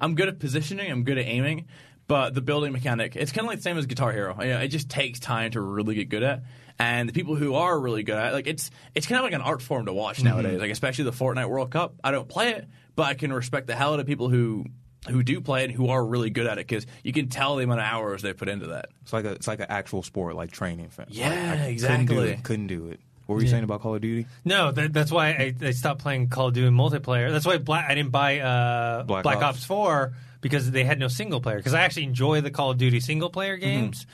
[0.00, 0.90] I'm good at positioning.
[0.90, 1.66] I'm good at aiming,
[2.08, 4.36] but the building mechanic, it's kind of like the same as Guitar Hero.
[4.40, 6.42] You know, it just takes time to really get good at.
[6.78, 9.32] And the people who are really good at, it, like it's it's kind of like
[9.32, 10.28] an art form to watch Mm-hmm.
[10.28, 10.60] nowadays.
[10.60, 11.94] Like especially the Fortnite World Cup.
[12.04, 14.64] I don't play it, but I can respect the hell out of people who
[15.08, 17.56] who do play it and who are really good at it because you can tell
[17.56, 18.88] the amount of hours they put into that.
[19.02, 20.90] It's like a it's like an actual sport, like training.
[21.08, 22.28] Yeah, Like, I Couldn't do exactly.
[22.30, 22.42] it.
[22.42, 23.00] Couldn't do it.
[23.26, 24.26] What were you saying about Call of Duty?
[24.44, 27.32] No, that, that's why I, I stopped playing Call of Duty multiplayer.
[27.32, 29.58] That's why Black, I didn't buy uh, Black Black, Ops.
[29.58, 29.64] Ops.
[29.64, 30.12] 4
[30.48, 31.56] because they had no single player.
[31.56, 33.66] Because I actually enjoy the Call of Duty single player mm-hmm.
[33.66, 34.06] games,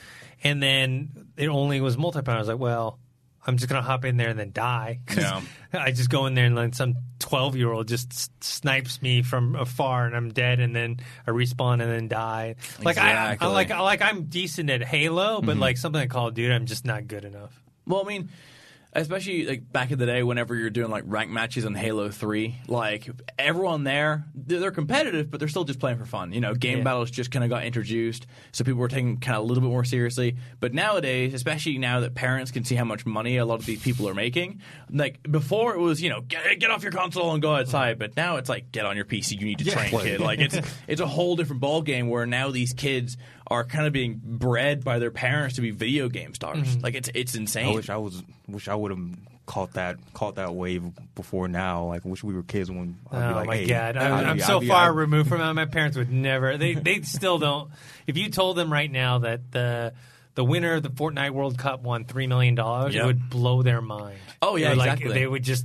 [0.43, 2.37] and then it only was multiplayer.
[2.37, 2.99] I was like, well,
[3.47, 5.01] I'm just gonna hop in there and then die.
[5.17, 5.41] Yeah.
[5.75, 9.23] I just go in there and then some 12 year old just s- snipes me
[9.23, 12.57] from afar and I'm dead, and then I respawn and then die.
[12.83, 13.49] Like I, I Exactly.
[13.49, 15.61] like I like I'm decent at Halo, but mm-hmm.
[15.61, 17.63] like something like Call of Duty, I'm just not good enough.
[17.87, 18.29] Well, I mean,
[18.95, 22.57] especially like back in the day, whenever you're doing like ranked matches in Halo Three,
[22.69, 26.33] like everyone there, they're competitive, but they're still just playing for fun.
[26.33, 26.85] You know, game Yeah.
[26.85, 29.71] battles just kind of got introduced, so people were taking kind of a little bit
[29.71, 30.37] more seriously.
[30.61, 33.81] But nowadays, especially now that parents can see how much money a lot of these
[33.83, 37.41] people are making, like before it was, you know, get, get off your console and
[37.43, 37.99] go outside.
[37.99, 40.05] But now it's like get on your PC, you need to train, Play.
[40.05, 40.21] kid.
[40.21, 43.17] Like it's it's a whole different ball game where now these kids
[43.53, 46.83] are kind of being bred by their parents to be video game stars.
[46.83, 47.69] Like it's it's insane.
[47.69, 48.23] I wish I was.
[48.49, 49.01] Wish I would have
[49.47, 50.83] caught that caught that wave
[51.15, 51.85] before now.
[51.87, 52.97] Like, wish we were kids when.
[53.11, 54.89] I'd be oh like, my hey, god, I'd I'm, I'm be- so I'd be- far
[54.91, 55.53] I'd- removed from that.
[55.55, 56.57] My parents would never.
[56.59, 57.71] They they still don't.
[58.07, 59.93] If you told them right now that the
[60.35, 63.03] the winner of the Fortnite World Cup won three million dollars, Yep.
[63.03, 64.19] it would blow their mind.
[64.41, 65.13] Oh, yeah, like, exactly.
[65.13, 65.65] They would just.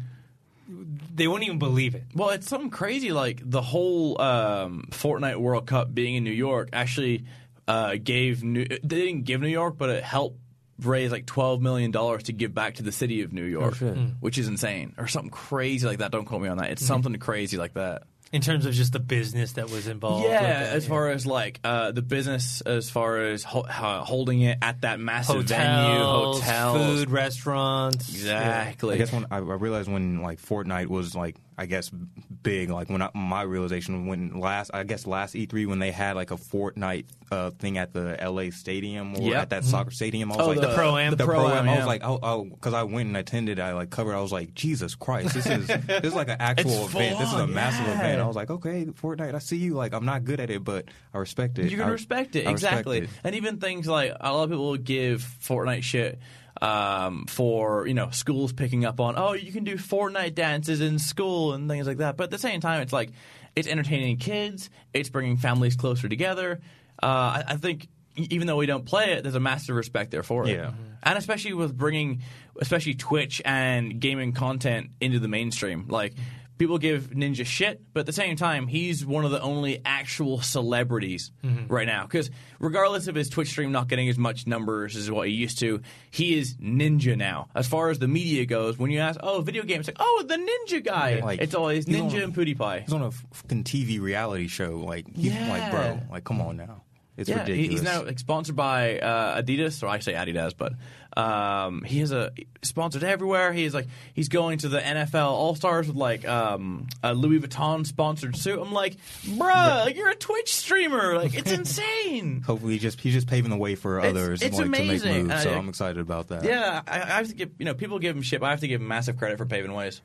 [1.16, 2.04] They wouldn't even believe it.
[2.14, 3.12] Well, it's something crazy.
[3.12, 7.26] Like the whole um, Fortnite World Cup being in New York actually
[7.68, 8.66] uh, gave New.
[8.66, 10.40] They didn't give New York, but it helped
[10.80, 13.76] raise like twelve million dollars to give back to the city of New York,
[14.20, 16.12] which is insane, or something crazy like that.
[16.12, 16.70] Don't quote me on that.
[16.72, 18.04] It's something crazy like that.
[18.32, 20.24] In terms of just the business that was involved.
[20.24, 24.04] with Yeah, it, as far as like uh, the business, as far as ho- uh,
[24.04, 28.10] holding it at that massive venue, hotels, hotels, food, restaurants.
[28.10, 28.96] exactly.
[28.96, 32.88] I guess when I, I realized when like Fortnite was like I guess big like
[32.90, 36.36] when I, my realization when last I guess last E3 when they had like a
[36.36, 39.42] Fortnite uh, thing at the LA Stadium or Yep.
[39.42, 41.10] at that soccer stadium I was Oh, like the- Pro-Am?
[41.12, 43.74] the, the pro am I was like oh oh because I went and attended I
[43.74, 47.18] like covered I was like Jesus Christ this is this is like an actual event
[47.18, 47.94] this is a full-on, massive yeah.
[48.00, 50.64] event I was like okay Fortnite I see you like I'm not good at it
[50.64, 53.10] but I respect it You can I- respect it I respect exactly, it.
[53.24, 56.20] and even things like a lot of people give Fortnite shit
[56.62, 60.98] um, for you know schools picking up on oh you can do Fortnite dances in
[61.00, 62.18] school and things like that.
[62.18, 63.12] But at the same time, it's like
[63.56, 66.60] it's entertaining kids, it's bringing families closer together.
[67.02, 70.24] Uh, I, I think even though we don't play it, there's a massive respect there
[70.24, 70.56] for it.
[70.56, 70.72] Yeah.
[71.04, 72.24] and especially with bringing,
[72.60, 76.14] especially Twitch and gaming content into the mainstream, like.
[76.58, 80.42] People give Ninja shit, but at the same time, he's one of the only actual
[80.42, 81.32] celebrities
[81.68, 82.04] right now.
[82.04, 85.60] Because regardless of his Twitch stream not getting as much numbers as what he used
[85.60, 87.48] to, he is Ninja now.
[87.54, 90.36] As far as the media goes, when you ask, "Oh, video games," like, "Oh, the
[90.36, 92.82] Ninja guy," Like, it's always Ninja on- and PewDiePie.
[92.82, 94.78] He's on a fucking TV reality show.
[94.78, 95.70] Like, he's like, Yeah.
[95.72, 96.84] bro, like, come on now.
[97.18, 97.72] It's yeah, ridiculous.
[97.72, 100.74] he's now like, sponsored by uh, Adidas, or I say Adidas, but
[101.18, 103.52] um, he is a sponsored everywhere.
[103.52, 107.86] He's like he's going to the NFL All Stars with like um, a Louis Vuitton
[107.88, 108.60] sponsored suit.
[108.60, 111.16] I'm like, bruh, like, you're a Twitch streamer.
[111.18, 112.42] Like it's insane.
[112.46, 115.00] Hopefully, he just he's just paving the way for It's- others it's like, amazing.
[115.00, 115.44] to make moves.
[115.44, 116.44] So I- I'm excited about that.
[116.44, 118.60] Yeah, I, I have to give you know people give him shit, but I have
[118.60, 120.02] to give him massive credit for paving ways.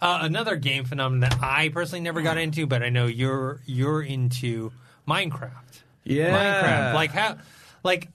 [0.00, 4.00] Uh, another game phenomenon that I personally never got into, but I know you're you're
[4.00, 4.72] into
[5.06, 5.50] Minecraft.
[6.04, 6.30] Yeah.
[6.92, 6.94] Minecraft.
[6.94, 7.36] Like how?
[7.82, 8.08] Like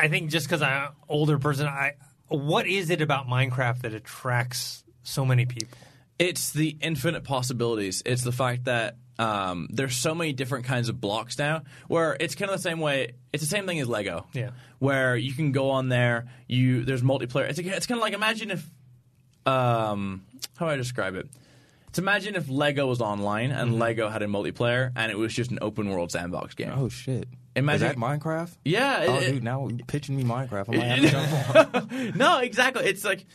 [0.00, 1.94] I think just because I'm an older person, I
[2.28, 5.76] what is it about Minecraft that attracts so many people?
[6.18, 8.02] It's the infinite possibilities.
[8.06, 11.62] It's the fact that um, there's so many different kinds of blocks now.
[11.88, 13.12] Where it's kind of the same way.
[13.32, 14.26] It's the same thing as Lego.
[14.32, 14.50] Yeah.
[14.78, 16.26] Where you can go on there.
[16.46, 17.48] You there's multiplayer.
[17.50, 18.70] It's it's kind of like imagine if
[19.46, 20.24] um
[20.56, 21.28] how do I describe it?
[21.88, 25.50] It's imagine if Lego was online and Lego had a multiplayer and it was just
[25.50, 26.72] an open world sandbox game.
[26.74, 27.26] Oh shit.
[27.56, 28.50] Imagine- Is that Minecraft?
[28.64, 30.72] Yeah, Oh, it- dude, now you're pitching me Minecraft.
[30.72, 31.10] I might have to
[31.70, 32.12] jump on.
[32.16, 32.84] no, exactly.
[32.86, 33.26] It's like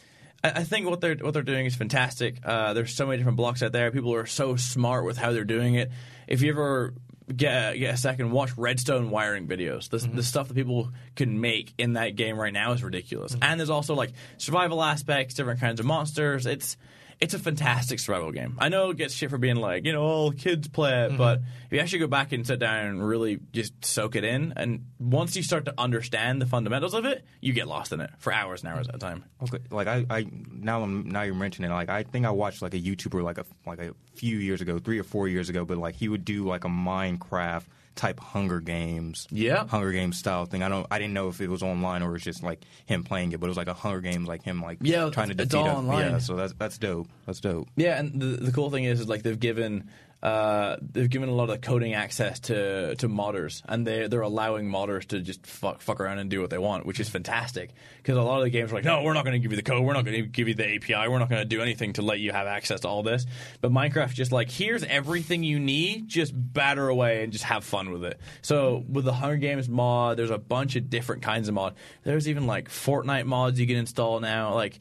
[0.44, 2.38] I, think what they're what they're doing is fantastic.
[2.44, 3.90] Uh, there's so many different blocks out there.
[3.92, 5.92] People are so smart with how they're doing it.
[6.28, 6.94] If you ever
[7.36, 9.90] get get a second, watch Redstone wiring videos.
[9.90, 13.36] The, the stuff that people can make in that game right now is ridiculous.
[13.42, 16.46] And there's also like survival aspects, different kinds of monsters.
[16.46, 16.78] It's
[17.20, 18.58] it's a fantastic survival game.
[18.60, 21.18] I know it gets shit for being like, you know, all kids play it, mm-hmm.
[21.18, 24.54] but if you actually go back and sit down and really just soak it in,
[24.56, 28.10] and once you start to understand the fundamentals of it, you get lost in it
[28.20, 29.24] for hours and hours at a time.
[29.44, 32.62] Okay, like I, I now I'm now you're mentioning it, like I think I watched
[32.62, 35.66] like a YouTuber like a like a few years ago, three or four years ago,
[35.66, 39.66] but like he would do like a Minecraft type Hunger Games, Yeah.
[39.68, 40.62] Hunger Games style thing.
[40.64, 43.04] I don't, I didn't know if it was online or it was just like him
[43.04, 45.42] playing it, but it was like a Hunger Games, like him like Yeah, trying to
[45.42, 46.12] it's all a- online.
[46.12, 47.08] Yeah, so that's that's dope.
[47.26, 47.68] That's dope.
[47.76, 49.90] Yeah, and the the cool thing is, is like they've given
[50.26, 54.68] uh, they've given a lot of coding access to to modders, and they they're allowing
[54.68, 57.70] modders to just fuck fuck around and do what they want, which is fantastic.
[57.98, 59.56] Because a lot of the games are like, no, we're not going to give you
[59.56, 61.62] the code, we're not going to give you the API, we're not going to do
[61.62, 63.28] anything to let you have access to all this.
[63.62, 67.92] But Minecraft just like here's everything you need, just batter away and just have fun
[67.92, 68.20] with it.
[68.42, 71.76] So with the Hunger Games mod, there's a bunch of different kinds of mod.
[72.02, 74.80] There's even like Fortnite mods you can install now, like.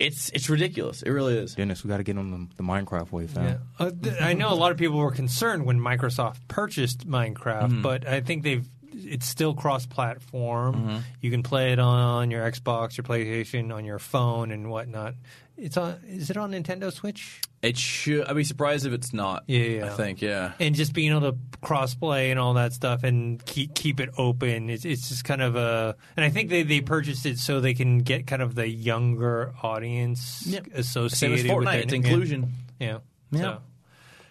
[0.00, 1.02] It's it's ridiculous.
[1.02, 1.54] It really is.
[1.54, 3.44] Dennis, we got to get on the, the Minecraft wave, fam.
[3.44, 3.56] Yeah.
[3.86, 8.06] Uh, th- I know a lot of people were concerned when Microsoft purchased Minecraft, but
[8.06, 11.02] I think they've it's still cross-platform.
[11.20, 15.14] You can play it on your Xbox, your PlayStation, on your phone, and whatnot.
[15.56, 15.98] It's on.
[16.06, 17.40] Is it on Nintendo Switch?
[17.62, 18.24] It should.
[18.28, 19.42] I'd be surprised if it's not.
[19.48, 19.86] Yeah, yeah.
[19.86, 20.22] I think.
[20.22, 20.52] Yeah.
[20.60, 24.70] And just being able to cross-play and all that stuff, and keep keep it open.
[24.70, 25.96] It's it's just kind of a.
[26.16, 29.52] And I think they they purchased it so they can get kind of the younger
[29.60, 30.66] audience Yep.
[30.66, 31.74] Same associated as with Fortnite.
[31.74, 31.84] it.
[31.84, 31.96] It's Yeah.
[31.98, 32.52] inclusion.
[32.78, 32.98] Yeah.
[33.32, 33.40] Yeah.
[33.40, 33.58] So,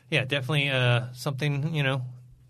[0.09, 2.03] yeah, definitely uh, something, you know,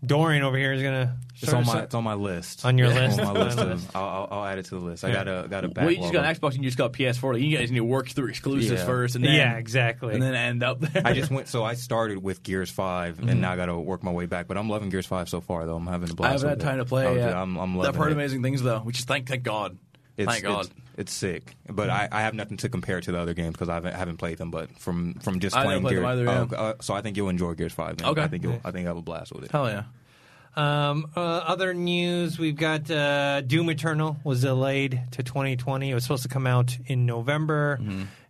[0.06, 2.64] Dorian over here is going to It's on my it's on my list.
[2.64, 3.20] On your It's list?
[3.20, 3.58] On my list.
[3.58, 5.04] Of- I'll, I'll, I'll add it to the list.
[5.04, 6.92] I got a got a Well, you just got an Xbox and you just got
[6.92, 7.40] PS4.
[7.40, 8.86] You guys need to work through exclusives Yeah.
[8.86, 10.14] first, and then Yeah, exactly.
[10.14, 11.02] and then end up there.
[11.04, 11.48] I just went.
[11.48, 13.28] So I started with Gears 5 Mm-hmm.
[13.28, 14.46] and now I got to work my way back.
[14.48, 15.76] But I'm loving Gears Five so far, though.
[15.76, 16.44] I'm having a I blast.
[16.44, 16.68] I haven't had with it.
[16.68, 17.24] time to play Oh, it dude.
[17.32, 18.14] I'm, I'm that loving part it.
[18.14, 19.78] amazing things though, which is thank thank God.
[20.16, 20.64] It's, thank God.
[20.66, 23.68] It's, it's sick, but I, I have nothing to compare to the other games because
[23.68, 24.50] I haven't, haven't played them.
[24.50, 26.68] But from from just I playing never played Gears, them either, oh, yeah.
[26.70, 28.00] uh, so I think you'll enjoy Gears Five.
[28.00, 28.10] man.
[28.10, 28.22] Okay.
[28.22, 29.52] I think you'll, I think I have a blast with it.
[29.52, 29.84] Hell yeah.
[30.56, 35.90] Um, uh, other news: We've got uh, Doom Eternal was delayed to 2020.
[35.90, 37.78] It was supposed to come out in November,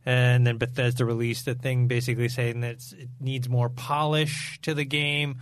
[0.05, 4.85] and then Bethesda released a thing basically saying that it needs more polish to the
[4.85, 5.39] game.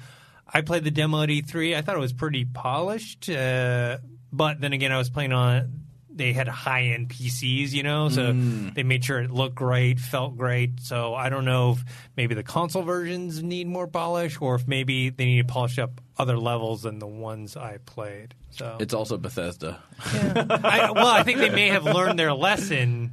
[0.52, 1.76] I played the demo at E3.
[1.76, 3.98] I thought it was pretty polished, uh,
[4.30, 5.85] but then again, I was playing on.
[6.16, 8.32] They had high end PCs, you know, so
[8.74, 10.80] they made sure it looked great, felt great.
[10.80, 11.84] So I don't know if
[12.16, 16.00] maybe the console versions need more polish, or if maybe they need to polish up
[16.18, 18.34] other levels than the ones I played.
[18.50, 19.78] So It's also Bethesda.
[20.00, 23.12] I, well, I think they may have learned their lesson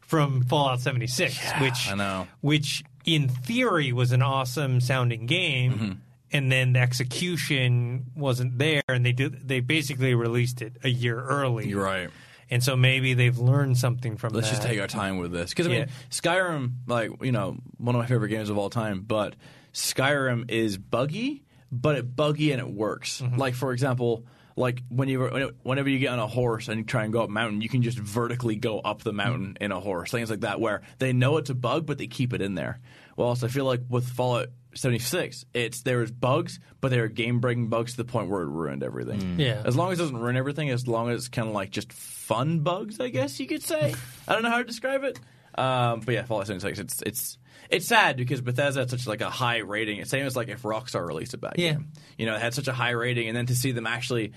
[0.00, 2.28] from Fallout 76, which I know.
[2.40, 5.92] which in theory was an awesome sounding game, Mm-hmm.
[6.32, 11.20] and then the execution wasn't there, and they did they basically released it a year
[11.20, 11.68] early.
[11.68, 12.10] You're right.
[12.50, 14.56] And so maybe they've learned something from Let's that.
[14.56, 15.86] just take our time with this because I mean, Yeah.
[16.10, 19.00] Skyrim, like you know, one of my favorite games of all time.
[19.00, 19.34] But
[19.72, 23.20] Skyrim is buggy, but it buggy and it works.
[23.20, 23.36] Mm-hmm.
[23.38, 24.24] Like for example,
[24.56, 27.28] like when you whenever you get on a horse and you try and go up
[27.28, 29.64] a mountain, you can just vertically go up the mountain Mm-hmm.
[29.64, 30.10] in a horse.
[30.10, 32.80] Things like that, where they know it's a bug, but they keep it in there.
[33.16, 34.48] Well, also I feel like with Fallout.
[34.76, 35.44] 76.
[35.54, 38.48] It's there was bugs, but they were game breaking bugs to the point where it
[38.48, 39.38] ruined everything.
[39.40, 39.62] Yeah.
[39.64, 41.92] As long as it doesn't ruin everything, as long as it's kind of like just
[41.92, 43.94] fun bugs, I guess you could say.
[44.28, 45.18] I don't know how to describe it.
[45.58, 46.78] Um, but yeah, Fallout 76.
[46.78, 47.38] It's it's
[47.70, 49.98] it's sad because Bethesda had such like a high rating.
[49.98, 51.72] It's same as like if Rockstar released a bad Yeah.
[51.72, 51.88] game.
[52.18, 54.32] You know, it had such a high rating, and then to see them actually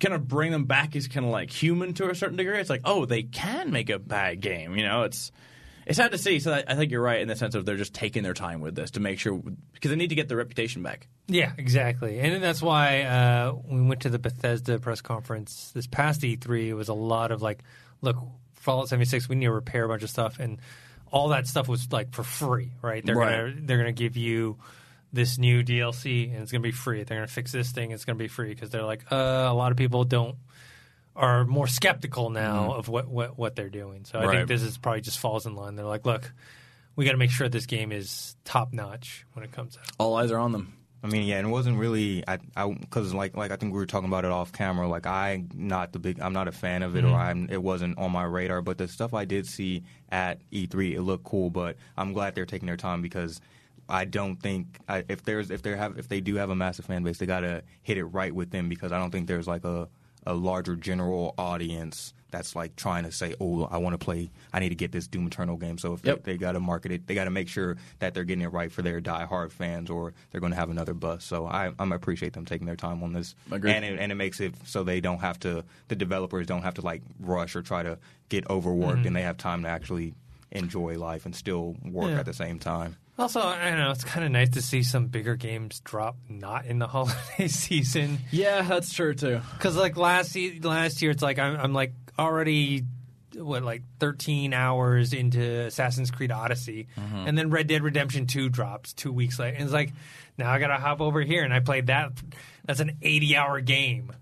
[0.00, 2.58] kind of bring them back is kind of like human to a certain degree.
[2.58, 4.74] It's like, oh, they can make a bad game.
[4.76, 5.30] You know, it's
[5.86, 6.38] it's sad to see.
[6.40, 8.60] So I I think you're right in the sense of they're just taking their time
[8.60, 9.40] with this to make sure
[9.72, 11.06] because they need to get their reputation back.
[11.26, 12.18] Yeah, exactly.
[12.20, 16.74] And that's why uh, we went to the Bethesda press conference this past E3, it
[16.74, 17.62] was a lot of like,
[18.00, 18.16] look,
[18.54, 20.38] Fallout 76, we need to repair a bunch of stuff.
[20.40, 20.58] And
[21.12, 23.04] all that stuff was like for free, right?
[23.04, 23.36] They're Right.
[23.54, 24.58] gonna they're gonna give you
[25.12, 27.02] this new DLC and it's gonna be free.
[27.02, 29.16] They're gonna fix this thing, it's gonna be free because they're like, uh,
[29.50, 30.36] a lot of people don't
[31.20, 34.04] are more skeptical now of what, what what they're doing.
[34.04, 34.28] So I Mm-hmm.
[34.28, 34.36] Right.
[34.38, 35.76] think this is probably just falls in line.
[35.76, 36.32] They're like, look,
[36.96, 39.84] we got to make sure this game is top notch when it comes out.
[39.98, 40.72] All eyes are on them.
[41.02, 42.36] I mean, yeah, and it wasn't really I
[42.80, 44.86] because like like I think we were talking about it off camera.
[44.86, 47.96] Like I not the big I'm not a fan of it or I'm it wasn't
[47.96, 48.60] on my radar.
[48.60, 51.48] But the stuff I did see at E3, it looked cool.
[51.48, 53.40] But I'm glad they're taking their time because
[53.88, 56.84] I don't think I, if there's if they have if they do have a massive
[56.84, 59.64] fan base, they gotta hit it right with them because I don't think there's like
[59.64, 59.88] a
[60.26, 64.30] a larger general audience that's like trying to say, "Oh, I want to play.
[64.52, 66.22] I need to get this Doom Eternal game." So if Yep.
[66.22, 68.52] they, they got to market it, they got to make sure that they're getting it
[68.52, 71.26] right for their die-hard fans, or they're going to have another bust.
[71.26, 73.72] So I, I appreciate them taking their time on this, Agreed.
[73.72, 75.64] and it, and it makes it so they don't have to.
[75.88, 77.98] The developers don't have to like rush or try to
[78.28, 79.06] get overworked, mm-hmm.
[79.08, 80.14] and they have time to actually
[80.52, 82.20] enjoy life and still work Yeah.
[82.20, 82.96] at the same time.
[83.20, 83.90] Also, I don't know.
[83.90, 88.18] It's kind of nice to see some bigger games drop not in the holiday season.
[88.30, 89.40] Yeah, that's true too.
[89.54, 92.84] Because like last last year, it's like I'm, I'm like already
[93.36, 97.28] what like 13 hours into Assassin's Creed Odyssey, Mm-hmm.
[97.28, 99.92] and then Red Dead Redemption 2 drops two weeks later, and it's like
[100.38, 102.12] now I gotta hop over here, and I played that.
[102.64, 104.12] That's an 80 hour game,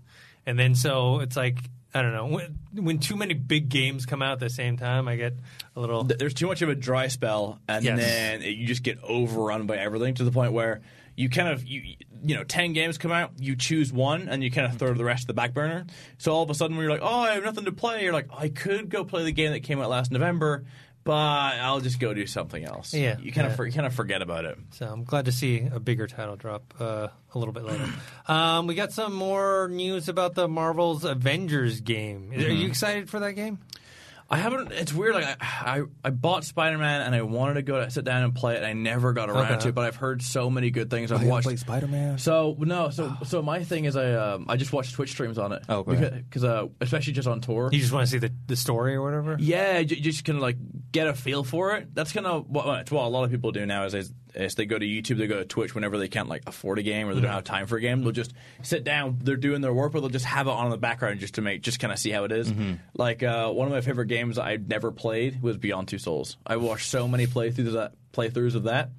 [0.45, 1.57] and then so it's like.
[1.93, 5.07] I don't know when, when too many big games come out at the same time.
[5.07, 5.33] I get
[5.75, 6.03] a little.
[6.03, 7.97] There's too much of a dry spell, and Yes.
[7.99, 10.81] then you just get overrun by everything to the point where
[11.15, 14.51] you kind of you you know ten games come out, you choose one, and you
[14.51, 15.85] kind of throw the rest to the back burner.
[16.19, 18.13] So all of a sudden, when you're like, oh, I have nothing to play, you're
[18.13, 20.65] like, I could go play the game that came out last November,
[21.09, 22.93] but I'll just go do something else.
[22.93, 23.51] Yeah, you kind yeah.
[23.51, 24.59] of for, you kind of forget about it.
[24.71, 27.87] So I'm glad to see a bigger title drop uh, a little bit later.
[28.27, 32.31] um, we got some more news about the Marvel's Avengers game.
[32.31, 32.51] Are Mm-hmm.
[32.57, 33.57] you excited for that game?
[34.31, 34.71] I haven't.
[34.71, 35.15] It's weird.
[35.15, 35.35] Like I,
[35.79, 38.53] I, I bought Spider Man and I wanted to go to sit down and play
[38.53, 38.57] it.
[38.57, 39.59] and I never got around Okay.
[39.61, 41.11] to it, but I've heard so many good things.
[41.11, 42.19] I've watched Spider-Man?
[42.19, 45.51] So no, so so my thing is I um, I just watch Twitch streams on
[45.51, 45.63] it.
[45.67, 46.23] Oh, okay.
[46.29, 47.69] Because uh, especially just on tour.
[47.71, 49.35] You just want to see the, the story or whatever?
[49.39, 50.57] Yeah, you just kind of like
[50.91, 51.93] get a feel for it.
[51.95, 53.85] That's kind of what, well, it's what a lot of people do now.
[54.35, 56.83] Is they go to YouTube, they go to Twitch whenever they can't like afford a
[56.83, 58.03] game or they don't have time for a game.
[58.03, 59.19] They'll just sit down.
[59.23, 61.41] They're doing their work, but they'll just have it on in the background just to
[61.41, 62.51] make just kind of see how it is.
[62.95, 66.37] Like uh, one of my favorite games I'd never played was Beyond Two Souls.
[66.45, 67.93] I watched so many playthroughs of that.
[68.13, 68.89] Playthroughs of that.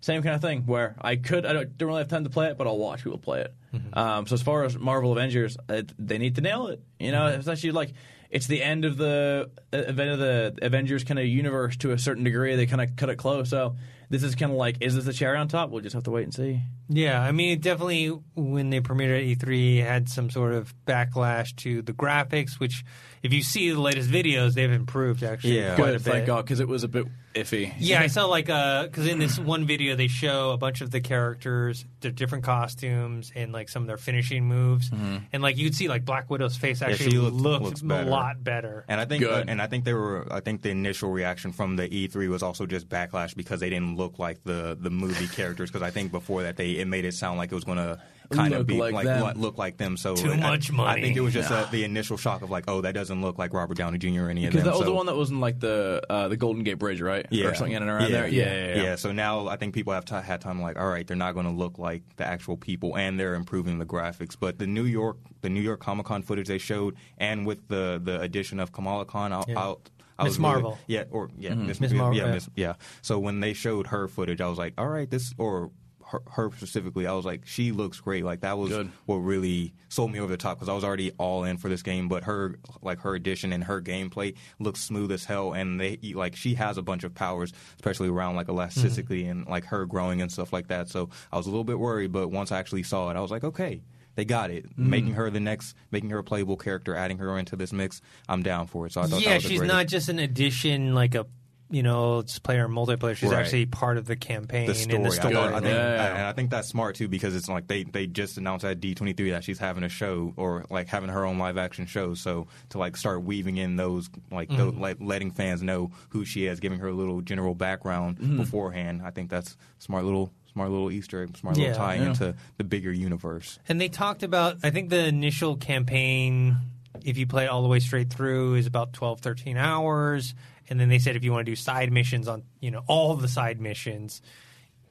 [0.00, 2.48] Same kind of thing where I could I don't, don't really have time to play
[2.48, 3.54] it, but I'll watch people play it.
[3.92, 6.80] Um, so as far as Marvel Avengers, it, they need to nail it.
[6.98, 7.92] You know, it's actually like
[8.30, 11.98] it's the end of the uh, event of the Avengers kind of universe to a
[11.98, 12.54] certain degree.
[12.56, 13.76] They kind of cut it close, so
[14.08, 15.70] this is kind of like, is this the cherry on top?
[15.70, 16.60] We'll just have to wait and see.
[16.88, 21.54] Yeah, I mean, it definitely when they premiered at E3 had some sort of backlash
[21.56, 22.84] to the graphics, which
[23.22, 25.74] if you see the latest videos, they've improved actually Yeah.
[25.74, 26.12] quite a Good, bit.
[26.12, 27.06] thank God, because it was a bit
[27.36, 27.72] iffy.
[27.78, 31.00] Yeah, I saw like because in this one video they show a bunch of the
[31.00, 34.90] characters, their different costumes, and like some of their finishing moves,
[35.32, 38.42] and like you'd see like Black Widow's face actually she looked- looked looks a lot
[38.42, 38.84] better.
[38.88, 39.48] And I think, uh, Good.
[39.50, 40.26] and I think they were.
[40.30, 43.96] I think the initial reaction from the E3 was also just backlash because they didn't
[43.96, 45.70] look like the the movie characters.
[45.70, 48.00] Because I think before that, they it made it sound like it was going to
[48.30, 49.20] kind Look of be like like, them.
[49.22, 49.96] what- look like them.
[49.96, 51.00] So Too I- much money.
[51.00, 53.38] I, think it was just uh, the initial shock of like, oh, that doesn't look
[53.38, 54.24] like Robert Downey Jr.
[54.24, 54.64] or any of Because them.
[54.64, 57.00] that was so, the one that was in like the uh, the Golden Gate Bridge,
[57.00, 57.26] right?
[57.30, 57.46] yeah.
[57.46, 58.08] Or something in and around yeah.
[58.08, 58.28] there.
[58.28, 58.96] Yeah, yeah, yeah.
[58.96, 61.46] So now I think people have t- had time like, all right, they're not going
[61.46, 64.36] to look like the actual people, and they're improving the graphics.
[64.38, 68.00] But the New York, the New York Comic Con footage they showed, and with the
[68.02, 69.58] the addition of Kamala Khan, I'll, Yeah.
[69.60, 69.80] I'll
[70.18, 70.78] Miss was really- Marvel.
[70.86, 72.32] yeah, or yeah, Miss, Miss Marvel, yeah, yeah.
[72.32, 72.74] Miss, yeah.
[73.02, 75.70] So when they showed her footage, I was like, all right, this or
[76.06, 78.24] her, her specifically, I was like, she looks great.
[78.24, 78.90] Like that was Good.
[79.06, 81.82] what really sold me over the top because I was already all in for this
[81.82, 82.08] game.
[82.08, 86.36] But her, like her addition and her gameplay looks smooth as hell, and they like
[86.36, 89.30] she has a bunch of powers, especially around like elasticity mm-hmm.
[89.30, 90.88] and like her growing and stuff like that.
[90.88, 93.30] So I was a little bit worried, but once I actually saw it, I was
[93.30, 93.82] like, okay.
[94.14, 94.64] They got it.
[94.64, 94.88] Mm-hmm.
[94.88, 98.00] Making her the next, making her a playable character, adding her into this mix,
[98.30, 98.94] I'm down for it.
[98.94, 101.26] So I thought yeah, that was a she's not just an addition like a
[101.70, 103.16] you know it's player and multiplayer.
[103.16, 103.40] She's Right.
[103.40, 105.02] actually part of the campaign the story.
[105.02, 105.34] the I, story.
[105.34, 106.14] thought- I think, Yeah.
[106.16, 109.30] and I think that's smart too because it's like they, they just announced at D23
[109.32, 112.14] that she's having a show or like having her own live action show.
[112.14, 114.80] So to like start weaving in those like Mm-hmm.
[114.80, 118.36] like letting fans know who she is, giving her a little general background Mm-hmm.
[118.36, 119.02] beforehand.
[119.04, 121.64] I think that's smart little smart little Easter egg, smart Yeah.
[121.68, 122.06] little tie Yeah.
[122.10, 123.58] into the bigger universe.
[123.68, 126.56] And they talked about, I think the initial campaign,
[127.04, 130.34] if you play all the way straight through, is about 12, 13 hours.
[130.68, 133.12] And then they said if you want to do side missions on, you know, all
[133.12, 134.22] of the side missions,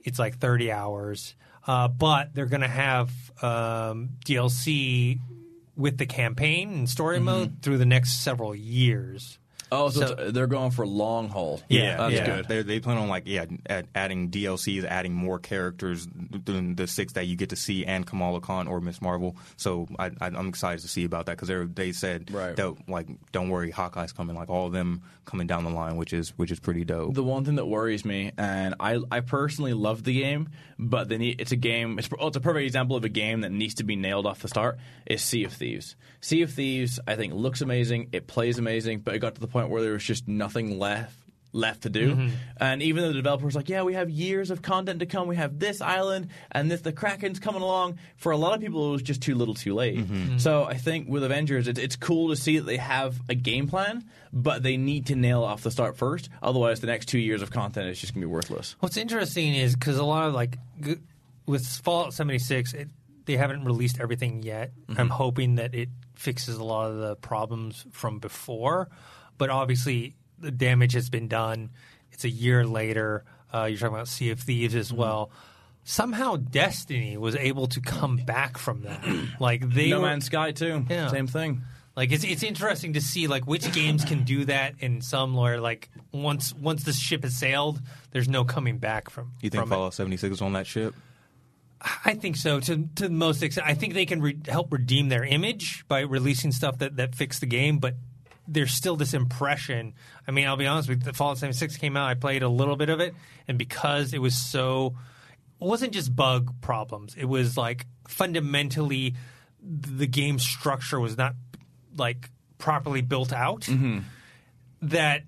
[0.04, 1.36] it's like 30 hours.
[1.68, 3.10] Uh, but they're going to have
[3.42, 5.20] um, DLC
[5.76, 9.40] with the campaign and story mode through the next several years.
[9.72, 11.62] Oh, so, So- they're going for long haul.
[11.70, 12.26] Yeah, that's yeah.
[12.26, 12.48] good.
[12.48, 16.08] They they plan on like yeah, add, adding DLCs, adding more characters
[16.46, 19.36] than the six that you get to see, and Kamala Khan or Miss Marvel.
[19.58, 22.56] So I, I, I'm excited to see about that because they they said Right.
[22.56, 26.14] that like don't worry, Hawkeye's coming, like all of them coming down the line, which
[26.14, 27.14] is which is pretty dope.
[27.16, 31.18] The one thing that worries me, and I, I personally love the game, but they
[31.18, 31.98] need, it's a game.
[31.98, 34.40] It's, well, it's a perfect example of a game that needs to be nailed off
[34.42, 34.78] the start.
[35.08, 35.96] Is Sea of Thieves.
[36.22, 38.10] Sea of Thieves, I think, looks amazing.
[38.12, 41.16] It plays amazing, but it got to the point where there was just nothing left
[41.54, 42.16] left to do.
[42.16, 42.36] Mm-hmm.
[42.58, 45.30] And even though the developers like, yeah, we have years of content to come.
[45.30, 47.98] We have this island and this the Kraken's coming along.
[48.18, 49.98] For a lot of people, it was just too little, too late.
[49.98, 50.16] Mm-hmm.
[50.16, 50.38] Mm-hmm.
[50.40, 53.68] So I think with Avengers, it's, it's cool to see that they have a game
[53.68, 54.04] plan,
[54.34, 56.28] but they need to nail off the start first.
[56.44, 58.76] Otherwise, the next two years of content is just gonna be worthless.
[58.82, 60.98] What's interesting is because a lot of like g-
[61.46, 62.90] with Fallout 76, it,
[63.24, 64.74] they haven't released everything yet.
[64.98, 68.90] I'm hoping that it fixes a lot of the problems from before,
[69.38, 71.70] but obviously the damage has been done.
[72.12, 73.24] It's a year later.
[73.54, 75.32] Uh, you're talking about Sea of Thieves as well.
[75.84, 79.06] Somehow Destiny was able to come back from that.
[79.40, 80.86] like they no were, Man's Sky too.
[80.90, 81.10] Yeah.
[81.10, 81.62] Same thing.
[81.96, 85.62] like it's it's interesting to see like which games can do that and some where
[85.62, 87.82] like once once the ship has sailed,
[88.12, 89.34] there's no coming back from.
[89.42, 89.76] you think from it.
[89.76, 90.96] Fallout 76 is on that ship?
[92.04, 92.60] I think so.
[92.62, 96.00] To to the most extent, I think they can re- help redeem their image by
[96.00, 97.94] releasing stuff that that fix the game, but
[98.48, 99.94] there's still this impression.
[100.28, 102.08] I mean, I'll be honest with you, the Fallout 76 came out.
[102.08, 103.14] I played a little bit of it,
[103.48, 104.96] and because it was so,
[105.60, 107.16] it wasn't just bug problems.
[107.18, 109.16] It was like fundamentally,
[109.62, 111.36] the game structure was not
[111.98, 113.62] like properly built out.
[113.62, 114.00] Mm-hmm.
[114.84, 115.24] That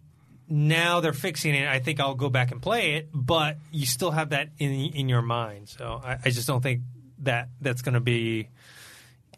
[0.47, 1.67] now they're fixing it.
[1.67, 5.09] I think I'll go back and play it, but you still have that in in
[5.09, 5.69] your mind.
[5.69, 6.81] So I, I just don't think
[7.19, 8.49] that that's going to be.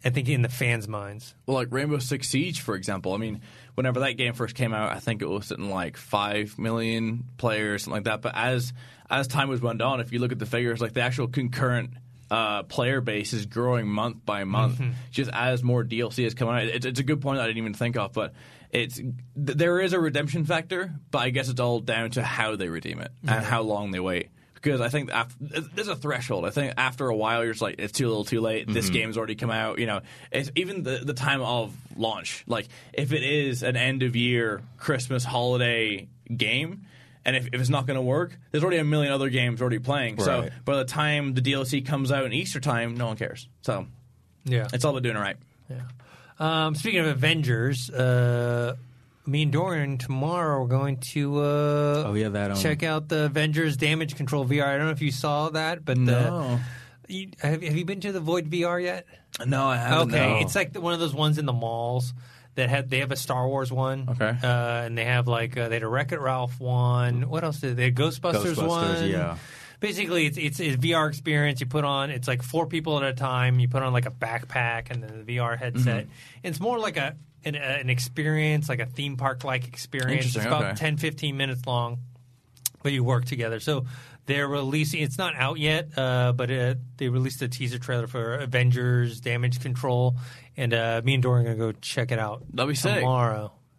[0.02, 1.34] I think in the fans' minds.
[1.44, 3.12] Well, like Rainbow Six Siege, for example.
[3.12, 3.42] I mean,
[3.74, 7.84] whenever that game first came out, I think it was sitting like five million players,
[7.84, 8.22] something like that.
[8.22, 8.72] But as
[9.08, 11.90] as time was went on, if you look at the figures, like the actual concurrent
[12.30, 16.62] uh, player base is growing month by month, just as more DLC is coming out.
[16.62, 18.34] It's, it's a good point I didn't even think of, but
[18.70, 22.54] it's th- there is a redemption factor, but I guess it's all down to how
[22.54, 24.28] they redeem it and how long they wait.
[24.62, 26.44] Because I think after, there's a threshold.
[26.44, 28.68] I think after a while, you're just like, it's too little, too late.
[28.68, 29.78] This game's already come out.
[29.78, 30.00] You know,
[30.30, 32.44] it's even the the time of launch.
[32.46, 36.82] Like, if it is an end of year Christmas holiday game,
[37.24, 39.78] and if, if it's not going to work, there's already a million other games already
[39.78, 40.20] playing.
[40.20, 43.48] So by the time the DLC comes out in Easter time, no one cares.
[43.62, 43.86] So
[44.44, 44.68] Yeah.
[44.72, 45.36] it's all about doing it right.
[45.70, 45.80] Yeah.
[46.38, 48.76] Um, speaking of Avengers, uh,
[49.26, 53.24] me and Dorian tomorrow are going to uh, Oh, yeah, that, um, check out the
[53.26, 54.64] Avengers Damage Control VR.
[54.64, 56.58] I don't know if you saw that, but No.
[57.06, 59.06] the, you, have, have you been to the Void VR yet?
[59.46, 60.14] No, I haven't.
[60.14, 60.38] Okay, no.
[60.38, 62.12] it's like the, one of those ones in the malls
[62.56, 64.08] that have they have a Star Wars one.
[64.10, 64.36] Okay.
[64.42, 67.28] uh, and they have like uh, they had a Wreck It Ralph one.
[67.28, 67.84] What else did they?
[67.84, 69.08] Had Ghostbusters, Ghostbusters, one.
[69.08, 69.36] yeah.
[69.80, 71.60] Basically, it's, it's a VR experience.
[71.60, 73.58] You put on it's like four people at a time.
[73.58, 76.04] You put on like a backpack and then the VR headset.
[76.04, 76.12] Mm-hmm.
[76.44, 80.36] It's more like a an, an experience, like a theme park like experience.
[80.36, 80.74] It's about okay.
[80.74, 81.98] 10, 15 minutes long
[82.82, 83.60] but you work together.
[83.60, 83.86] So
[84.26, 85.02] they're releasing.
[85.02, 89.60] It's not out yet, uh, but uh, they released a teaser trailer for Avengers Damage
[89.60, 90.16] Control,
[90.56, 92.44] and uh, me and Dorian are gonna go check it out.
[92.52, 93.02] That'd be sick.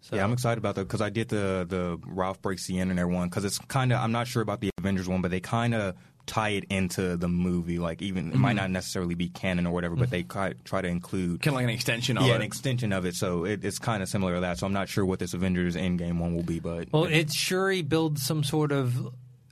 [0.02, 0.16] So.
[0.16, 3.30] Yeah, I'm excited about that because I did the the Ralph Breaks the Internet one
[3.30, 5.96] because it's kind of I'm not sure about the Avengers one, but they kind of
[6.28, 7.78] tie it into the movie.
[7.80, 8.42] Like even it Mm-hmm.
[8.42, 11.58] might not necessarily be canon or whatever, but they try, try to include kind of
[11.58, 12.38] like an extension of yeah it.
[12.38, 13.16] an extension of it.
[13.16, 14.58] So it, it's kind of similar to that.
[14.60, 17.82] So I'm not sure what this Avengers Endgame one will be, but Well, it's Shuri
[17.82, 18.96] builds some sort of.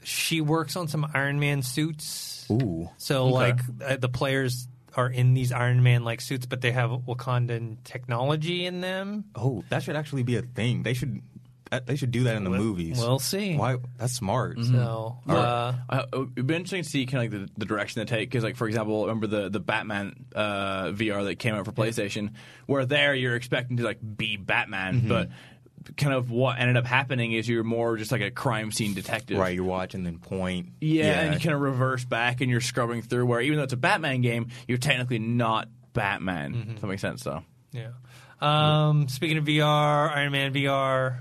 [0.03, 2.47] She works on some Iron Man suits.
[2.49, 6.71] ooh, So like uh, the players are in these Iron Man like suits, but they
[6.71, 9.25] have Wakandan technology in them.
[9.35, 10.83] oh, that should actually be a thing.
[10.83, 11.21] They should
[11.85, 12.97] they should do that in the movies.
[12.97, 13.55] we'll see.
[13.55, 13.77] Why?
[13.99, 14.57] That's smart.
[14.63, 18.05] So uh, Uh, it'd be interesting to see kind of like the, the direction they
[18.05, 21.71] take because, like for example, remember the the Batman uh, VR that came out for
[21.71, 22.31] PlayStation,
[22.65, 25.29] where there you're expecting to like be Batman, but
[25.97, 29.37] kind of what ended up happening is you're more just like a crime scene detective,
[29.37, 30.69] Right, you're watching then point.
[30.81, 33.25] Yeah, and you kind of reverse back and you're scrubbing through.
[33.25, 36.73] Where even though it's a Batman game, you're technically not Batman.
[36.75, 37.43] If that makes sense, though.
[37.71, 37.89] Yeah.
[38.41, 41.17] Um, speaking of VR, Iron Man VR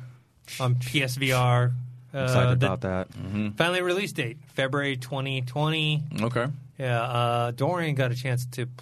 [0.61, 1.72] on PSVR.
[2.14, 3.09] Uh, excited the- about that.
[3.56, 6.02] Finally, release date February 2020.
[6.22, 6.46] Okay.
[6.78, 7.02] Yeah.
[7.02, 8.72] Uh, Dorian got a chance to p-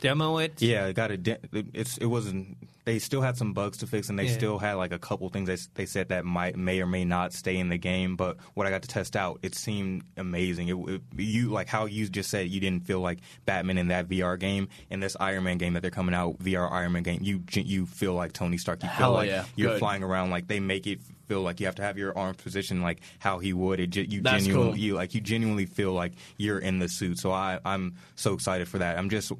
[0.00, 0.62] demo it.
[0.62, 1.16] Yeah, got a.
[1.16, 1.38] de-
[1.74, 2.56] It's it wasn't.
[2.90, 4.32] They still had some bugs to fix, and they Yeah.
[4.32, 7.32] still had like a couple things they they said that might may or may not
[7.32, 8.16] stay in the game.
[8.16, 10.68] But what I got to test out, it seemed amazing.
[10.68, 14.08] It, it you like how you just said you didn't feel like Batman in that
[14.08, 14.68] VR game.
[14.90, 17.86] In this Iron Man game that they're coming out VR Iron Man game, you you
[17.86, 18.82] feel like Tony Stark.
[18.82, 19.44] You feel Hell like yeah.
[19.54, 19.78] you're Good.
[19.78, 20.30] flying around.
[20.30, 23.38] Like they make it feel like you have to have your arms positioned like how
[23.38, 23.78] he would.
[23.78, 24.80] It you That's genuinely cool.
[24.80, 27.20] you like you genuinely feel like you're in the suit.
[27.20, 28.98] So I I'm so excited for that.
[28.98, 29.30] I'm just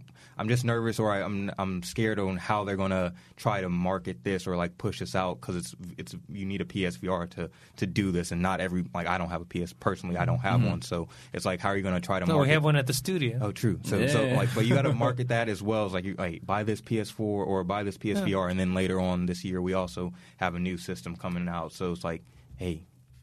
[0.41, 4.25] I'm just nervous or I, I'm I'm scared on how they're gonna try to market
[4.25, 7.87] this or like push this out because it's it's you need a PSVR to to
[7.87, 10.61] do this and not every like I don't have a PS personally I don't have
[10.61, 10.71] mm-hmm.
[10.71, 12.77] one so it's like how are you gonna try to No, market we have one
[12.77, 13.39] at the studio.
[13.41, 13.79] Oh, true.
[13.85, 16.45] So, so like, but you got to market that as well as like, you, like
[16.45, 20.13] buy this PS4 or buy this PSVR, and then later on this year we also
[20.39, 21.73] have a new system coming out.
[21.73, 22.23] So it's like,
[22.57, 22.83] hey,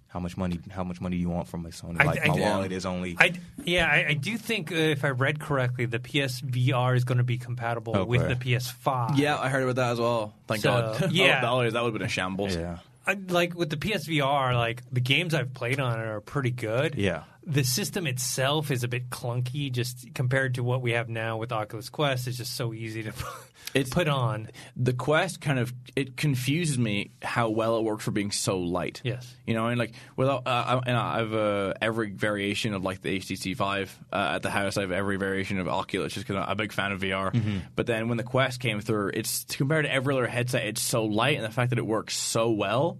[0.09, 0.59] how much money?
[0.69, 2.03] How much money do you want from my Sony?
[2.03, 3.15] Like I- my wallet is only.
[3.19, 3.33] I,
[3.63, 7.23] yeah, I, I do think uh, if I read correctly, the PSVR is going to
[7.23, 8.05] be compatible Okay.
[8.09, 9.17] with the PS5.
[9.17, 10.33] Yeah, I heard about that as well.
[10.47, 11.11] Thank So, God.
[11.11, 11.41] yeah.
[11.41, 12.55] that would that would have been a shambles.
[12.55, 12.79] yeah.
[13.05, 16.95] I, like with the PSVR, like the games I've played on it are pretty good.
[16.95, 17.23] Yeah.
[17.45, 21.53] The system itself is a bit clunky, just compared to what we have now with
[21.53, 22.27] Oculus Quest.
[22.27, 23.11] It's just so easy to
[23.81, 24.49] It's- put on.
[24.75, 29.01] the quest kind of it confuses me how well it works for being so light.
[29.03, 29.35] Yes.
[29.45, 33.01] you know, and like without, uh, I, and I have uh, every variation of like
[33.01, 34.77] the HTC Vive uh, at the house.
[34.77, 37.61] I have every variation of Oculus just because I'm a big fan of VR.
[37.75, 41.05] But then when the Quest came through, it's compared to every other headset, it's so
[41.05, 42.99] light, and the fact that it works so well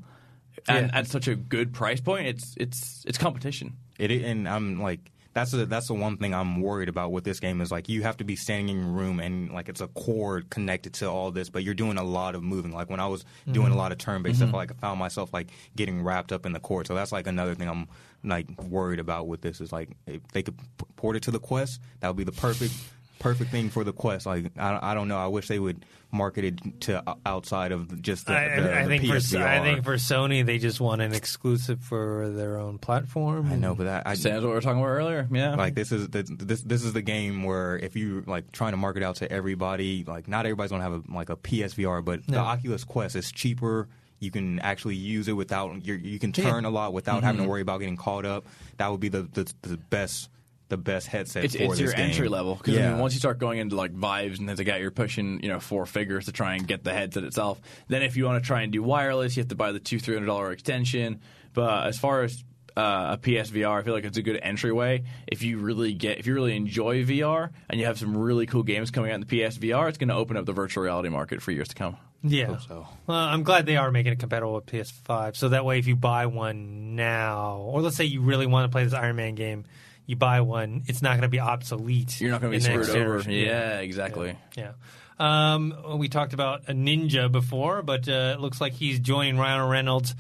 [0.68, 1.00] and Yeah.
[1.00, 3.78] at such a good price point, it's it's it's competition.
[4.00, 7.40] It and I'm like that's the that's the one thing I'm worried about with this
[7.40, 9.88] game is like you have to be standing in your room and like it's a
[9.90, 12.72] cord connected to all this, but you're doing a lot of moving.
[12.72, 13.78] Like when I was doing a mm-hmm.
[13.78, 14.56] lot of turn based stuff, mm-hmm.
[14.56, 16.88] like I found myself like getting wrapped up in the cord.
[16.88, 17.88] So that's like another thing I'm
[18.24, 21.40] like worried about with this is like if they could p- port it to the
[21.40, 22.74] Quest, that would be the perfect
[23.20, 24.26] perfect thing for the Quest.
[24.26, 28.28] Like I, I don't know, I wish they would market it to outside of just
[28.28, 31.14] the, I, the, I the think for I think for Sony, they just want an
[31.14, 33.52] exclusive for their own platform.
[33.52, 35.28] I know, but that I, Sounds what we were talking about earlier.
[35.32, 38.72] Yeah, Like this is the, this this is the game where if you like trying
[38.72, 42.26] to market out to everybody, like not everybody's gonna have a, like a PSVR, but
[42.28, 43.88] the Oculus Quest is cheaper.
[44.20, 47.46] You can actually use it without you're, you can turn a lot without having Mm-hmm.
[47.46, 48.46] to worry about getting caught up.
[48.78, 50.30] That would be the the, the best
[50.70, 52.10] the best headset it's, for it's this your game.
[52.10, 52.98] entry level because Yeah.
[53.00, 55.60] once you start going into like Vives and things like that, you're pushing you know
[55.60, 57.60] four figures to try and get the headset itself.
[57.88, 60.00] Then if you want to try and do wireless, you have to buy the two
[60.00, 61.22] three hundred dollar extension.
[61.54, 62.44] But as far as
[62.76, 65.04] uh, a PSVR, I feel like it's a good entryway.
[65.26, 68.62] If you really get, if you really enjoy VR and you have some really cool
[68.62, 71.42] games coming out in the PSVR, it's going to open up the virtual reality market
[71.42, 71.98] for years to come.
[72.22, 72.58] Yeah.
[72.60, 72.88] so.
[73.08, 75.36] Well, I'm glad they are making it compatible with PS5.
[75.36, 78.76] So that way, if you buy one now, or let's say you really want to
[78.76, 79.66] play this Iron Man game,
[80.08, 82.20] you buy one, it's not going to be obsolete.
[82.20, 82.94] You're not going to be screwed over.
[82.98, 83.32] generation.
[83.34, 84.36] Yeah, exactly.
[84.58, 84.72] Yeah.
[85.20, 89.68] Um, we talked about a ninja before, but uh, it looks like he's joining Ryan
[89.70, 90.16] Reynolds'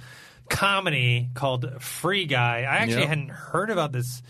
[0.50, 2.60] comedy called Free Guy.
[2.60, 3.10] I actually Yep.
[3.10, 4.22] hadn't heard about this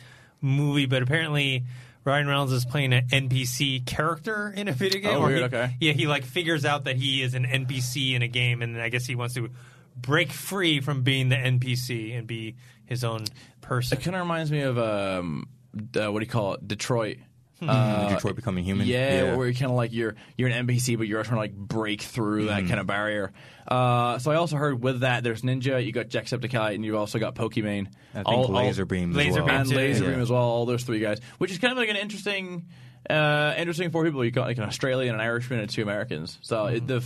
[0.42, 1.64] movie, but apparently
[2.04, 5.18] Ryan Reynolds is playing an NPC character in a video game.
[5.18, 5.76] Oh, weird, he- okay.
[5.80, 8.90] Yeah, he like figures out that he is an NPC in a game, and I
[8.90, 9.50] guess he wants to
[9.96, 12.56] break free from being the NPC and be
[12.88, 13.26] his own
[13.62, 13.98] person.
[13.98, 15.48] It kind of reminds me of um,
[15.96, 16.68] uh, what do you call it?
[16.68, 17.18] Detroit.
[17.60, 18.86] Uh, Detroit becoming human.
[18.86, 21.56] Yeah, where you're kind of like you're you're an NPC, but you're trying to like
[21.56, 23.34] break through that kind of barrier.
[23.68, 27.18] Uh, so I also heard with that there's Ninja, you got Jacksepticeye, and you've also
[27.18, 27.88] got Pokimane.
[28.14, 29.48] I think Lazarbeam as Laser well.
[29.48, 30.12] beam and too, Laser yeah.
[30.12, 30.42] Beam as well.
[30.42, 32.68] All those three guys, which is kind of like an interesting,
[33.10, 34.24] uh, interesting four people.
[34.24, 36.38] You got like an Australian, an Irishman, and two Americans.
[36.42, 37.04] So it, the,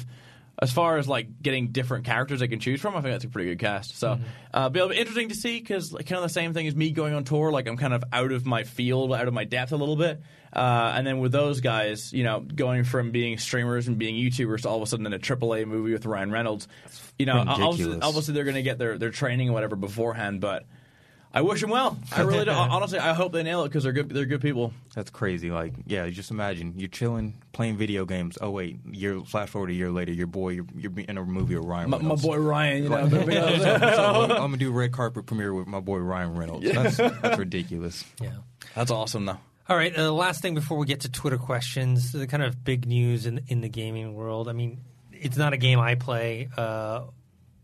[0.62, 3.30] as far as like getting different characters they can choose from, I think that's a
[3.30, 3.98] pretty good cast.
[3.98, 4.20] So
[4.54, 6.92] uh, it'll be interesting to see because like, kind of the same thing as me
[6.92, 7.52] going on tour.
[7.52, 10.22] Like I'm kind of out of my field, out of my depth a little bit.
[10.54, 14.62] Uh, and then with those guys, you know, going from being streamers and being YouTubers
[14.62, 16.68] to all of a sudden in a AAA movie with Ryan Reynolds,
[17.18, 20.66] you know, obviously, obviously they're going to get their, their training or whatever beforehand, but
[21.34, 21.98] I wish them well.
[22.12, 22.52] I really do.
[22.52, 24.10] Honestly, I hope they nail it because they're good.
[24.10, 24.74] They're good people.
[24.96, 25.50] That's crazy.
[25.50, 28.38] Like, yeah, just imagine you're chilling, playing video games.
[28.42, 31.56] Oh wait, you're flash forward a year later, your boy, you're, you're in a movie
[31.56, 33.10] with Ryan My, my boy Ryan, you know.
[33.10, 33.18] so,
[33.80, 36.70] so I'm gonna do a red carpet premiere with my boy Ryan Reynolds.
[36.70, 38.04] That's, that's ridiculous.
[38.20, 38.32] Yeah.
[38.76, 39.38] That's awesome, though.
[39.70, 39.98] All right.
[39.98, 43.42] Uh, last thing before we get to Twitter questions, the kind of big news in
[43.48, 44.50] in the gaming world.
[44.50, 44.82] I mean,
[45.14, 46.50] it's not a game I play.
[46.58, 47.06] Uh,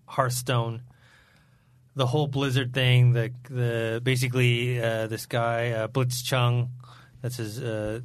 [0.06, 0.84] Hearthstone,
[1.98, 3.14] the whole Blizzard thing.
[3.14, 6.70] The the basically uh, this guy uh, Blitzchung,
[7.22, 8.02] that's his uh,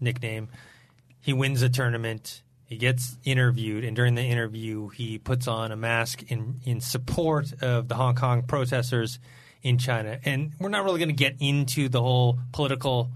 [0.00, 0.48] nickname.
[1.20, 2.42] He wins a tournament.
[2.64, 7.52] He gets interviewed, and during the interview, he puts on a mask in in support
[7.62, 9.18] of the Hong Kong protesters
[9.62, 10.18] in China.
[10.24, 13.10] And we're not really going to get into the whole political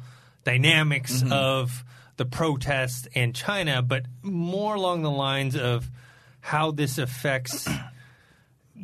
[0.45, 1.85] dynamics of
[2.17, 5.91] the protests and China, but more along the lines of
[6.41, 7.69] how this affects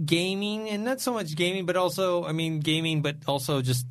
[0.05, 3.87] gaming, and not so much gaming, but also, I mean, gaming, but also just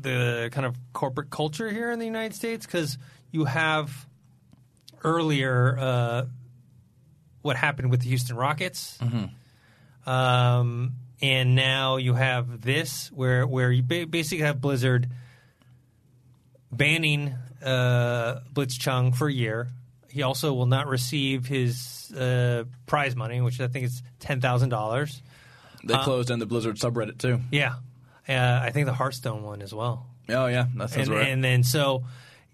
[0.00, 2.98] the kind of corporate culture here in the United States because
[3.30, 4.06] you have
[5.04, 6.24] earlier uh,
[7.42, 8.98] what happened with the Houston Rockets,
[10.06, 15.08] um, and now you have this where where you basically have Blizzard
[16.70, 17.34] banning
[17.64, 19.68] uh, Blitzchung for a year.
[20.12, 24.68] He also will not receive his uh, prize money, which I think is ten thousand
[24.68, 25.22] dollars.
[25.84, 27.40] They closed down the Blizzard subreddit too.
[27.50, 27.74] Yeah,
[28.28, 30.06] uh, I think the Hearthstone one as well.
[30.28, 31.28] Oh yeah, that sounds and, right.
[31.28, 32.04] and then so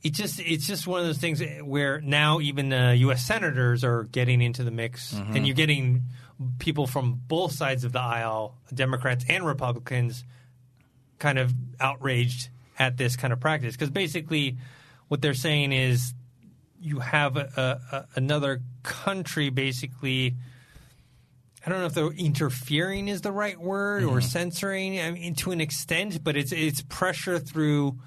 [0.02, 3.26] it just it's just one of those things where now even uh, U.S.
[3.26, 5.36] senators are getting into the mix, Mm-hmm.
[5.36, 6.04] and you're getting
[6.60, 10.24] people from both sides of the aisle, Democrats and Republicans,
[11.18, 12.48] kind of outraged
[12.78, 14.56] at this kind of practice because basically
[15.08, 16.14] what they're saying is
[16.80, 20.36] you have a, a, another country basically.
[21.64, 24.20] I don't know if the interfering is the right word or mm-hmm.
[24.20, 25.00] censoring.
[25.00, 27.98] I mean, to an extent, but it's it's pressure through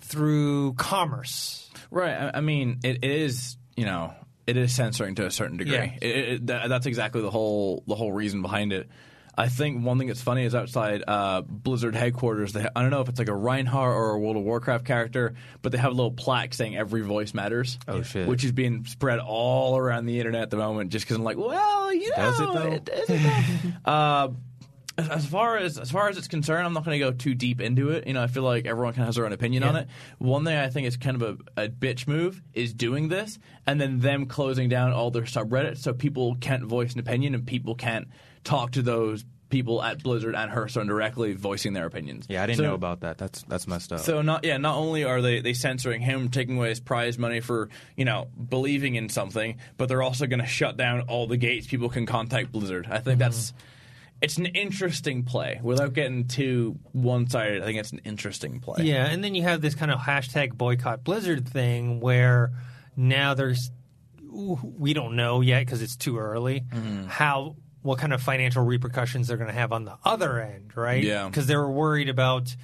[0.00, 1.70] through commerce.
[1.90, 2.12] Right.
[2.12, 3.56] I, I mean, it, it is.
[3.76, 4.12] You know,
[4.46, 5.74] it is censoring to a certain degree.
[5.74, 5.94] Yeah.
[6.02, 8.88] It, it, that, that's exactly the whole the whole reason behind it.
[9.36, 12.52] I think one thing that's funny is outside uh, Blizzard headquarters.
[12.52, 15.34] They, I don't know if it's like a Reinhardt or a World of Warcraft character,
[15.62, 18.26] but they have a little plaque saying "Every voice matters." Oh, shit.
[18.28, 21.38] Which is being spread all around the internet at the moment, just because I'm like,
[21.38, 22.92] well, you know, Does it, though?
[22.92, 23.90] is it though?
[23.90, 24.28] uh,
[24.98, 27.34] as- as far as as far as it's concerned, I'm not going to go too
[27.34, 28.06] deep into it.
[28.06, 29.88] You know, I feel like everyone kind of has their own opinion on it.
[30.18, 33.80] One thing I think is kind of a, a bitch move is doing this and
[33.80, 37.74] then them closing down all their subreddits so people can't voice an opinion and people
[37.76, 38.08] can't
[38.44, 42.26] talk to those people at Blizzard and Hearthstone directly voicing their opinions.
[42.28, 43.18] Yeah, I didn't So- know about that.
[43.18, 43.98] That's that's messed up.
[44.00, 47.40] so not yeah, not only are they, they censoring him, taking away his prize money
[47.40, 51.36] for you know believing in something, but they're also going to shut down all the
[51.36, 52.86] gates people can contact Blizzard.
[52.90, 53.52] I think that's
[54.22, 57.62] it's an interesting play without getting too one sided.
[57.62, 58.84] I think it's an interesting play.
[58.84, 62.52] Yeah, and then you have this kind of hashtag boycott Blizzard thing where
[62.96, 63.70] now there's
[64.30, 67.06] we don't know yet because it's too early Mm-hmm.
[67.06, 71.02] how what kind of financial repercussions they're going to have on the other end, right?
[71.02, 71.26] Yeah.
[71.26, 72.54] because they were worried about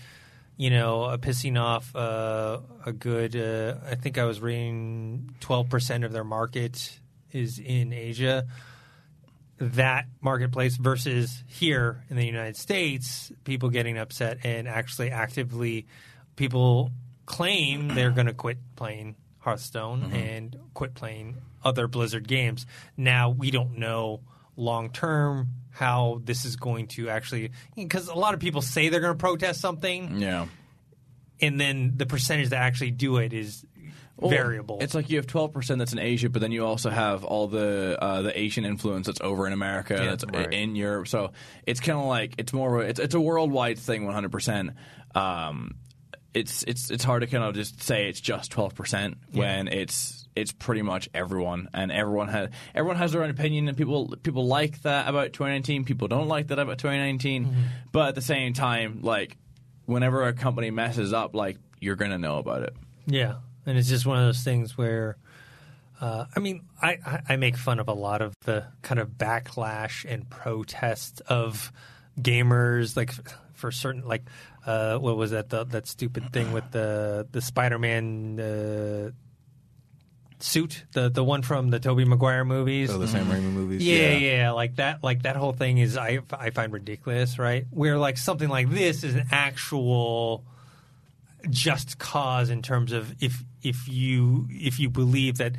[0.56, 3.36] you know uh, pissing off uh, a good.
[3.36, 6.98] Uh, I think I was reading twelve percent of their market
[7.32, 8.46] is in Asia
[9.58, 15.86] that marketplace versus here in the United States, people getting upset and actually actively
[16.36, 16.90] people
[17.24, 22.66] claim they're going to quit playing Hearthstone and quit playing other Blizzard games.
[22.96, 24.20] Now we don't know
[24.56, 29.00] long term how this is going to actually because a lot of people say they're
[29.00, 30.46] going to protest something yeah.
[31.40, 33.64] and then the percentage that actually do it is
[34.16, 34.78] Well, variable.
[34.80, 37.48] It's like you have twelve percent that's in Asia, but then you also have all
[37.48, 40.50] the uh, the Asian influence that's over in America, that's right.
[40.50, 41.08] in Europe.
[41.08, 41.32] So
[41.66, 44.32] it's kind of like it's more of a, it's, it's a worldwide thing, one hundred
[44.32, 44.70] percent.
[45.14, 45.74] Um,
[46.32, 50.15] it's it's it's hard to kind of just say it's just twelve percent when it's
[50.36, 54.46] it's pretty much everyone, and everyone has everyone has their own opinion, and people people
[54.46, 55.84] like that about 2019.
[55.84, 57.54] People don't like that about 2019,
[57.90, 59.36] but at the same time, like
[59.86, 62.76] whenever a company messes up, like you're gonna know about it.
[63.06, 65.16] Yeah, and it's just one of those things where,
[66.00, 69.10] uh, I mean, I, I, I make fun of a lot of the kind of
[69.10, 71.72] backlash and protest of
[72.20, 73.12] gamers, like
[73.54, 74.24] for certain, like
[74.66, 78.38] uh, what was that the, that stupid thing with the the Spider Man.
[78.38, 79.10] Uh,
[80.38, 83.50] suit the the one from the Tobey Maguire movies So the Sam Raimi mm-hmm.
[83.50, 83.86] movies.
[83.86, 85.02] yeah, yeah, like that.
[85.02, 87.66] Like that whole thing is I I find ridiculous, right?
[87.70, 90.44] Where like something like this is an actual
[91.48, 95.52] just cause in terms of if if you if you believe that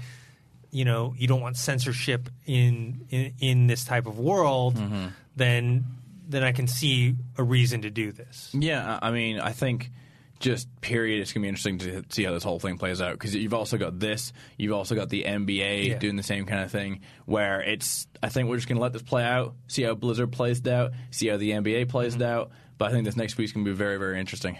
[0.71, 5.07] you know you don't want censorship in in, in this type of world, mm-hmm.
[5.35, 5.85] then
[6.27, 8.51] then I can see a reason to do this.
[8.53, 9.91] Yeah, I mean, I think
[10.39, 13.33] just period, it's gonna be interesting to see how this whole thing plays out because
[13.35, 15.97] you've also got this, you've also got the NBA Yeah.
[15.97, 17.01] doing the same kind of thing.
[17.25, 20.59] Where it's, I think we're just gonna let this play out, see how Blizzard plays
[20.59, 22.21] it out, see how the NBA plays Mm-hmm.
[22.21, 22.51] it out.
[22.77, 24.57] But I think this next week's gonna be very, very interesting.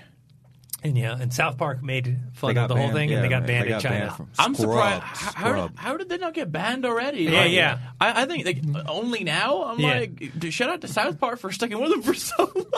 [0.88, 3.16] And yeah, and South Park made fun They of got the whole banned- thing, yeah,
[3.18, 4.00] and they got banned they in China.
[4.06, 5.04] banned from- I'm surprised.
[5.18, 5.36] Scrub,
[5.76, 7.24] How, how did they not get banned already?
[7.24, 7.78] Yeah, Like, yeah.
[8.02, 9.64] I, I think like, only now.
[9.66, 10.00] I'm Yeah.
[10.00, 12.66] like, d- shout out to South Park for sticking with them for so long.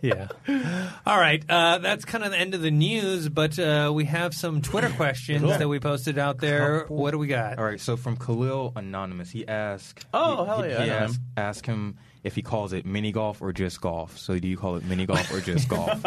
[0.00, 0.28] Yeah.
[1.06, 1.42] All right.
[1.48, 4.90] Uh, that's kind of the end of the news, but uh, we have some Twitter
[4.96, 6.84] questions that we posted out there.
[6.88, 7.58] What do we got?
[7.58, 10.04] All right, so from Khalil Anonymous, he asked.
[10.12, 13.12] Oh, he, hell he- yeah, I He asked, asked him if he calls it mini
[13.12, 14.18] golf or just golf.
[14.18, 16.02] So do you call it mini golf or just golf?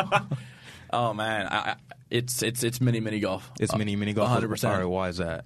[0.91, 1.75] Oh man, I, I,
[2.09, 3.51] it's it's it's mini mini golf.
[3.59, 4.29] It's mini mini golf.
[4.29, 4.69] 100%.
[4.69, 5.45] All right, why is that?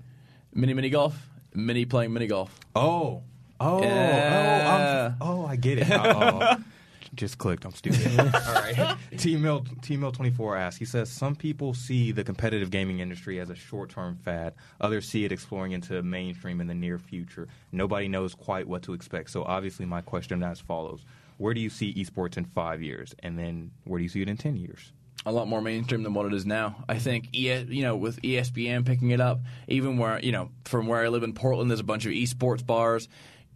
[0.54, 1.16] Mini mini golf.
[1.54, 2.58] Mini playing mini golf.
[2.76, 3.24] Oh, oh,
[3.60, 5.16] oh, oh Yeah.
[5.20, 5.88] oh, I'm, oh, I get it.
[5.92, 6.58] Oh,
[7.16, 7.66] just clicked.
[7.66, 8.20] I'm stupid.
[8.20, 8.96] All right.
[9.18, 10.80] T Mill T Mill 24 asks.
[10.80, 14.54] He says some people see the competitive gaming industry as a short-term fad.
[14.80, 17.48] Others see it exploring into mainstream in the near future.
[17.72, 19.32] Nobody knows quite what to expect.
[19.32, 21.04] So obviously, my question as follows:
[21.38, 24.30] Where do you see esports in five years, and then where do you see it
[24.30, 24.94] in ten years?
[25.26, 26.84] A lot more mainstream than what it is now.
[26.89, 31.03] I think, you know, with ESPN picking it up, even where, you know, from where
[31.03, 33.07] I live in Portland, there's a bunch of esports bars.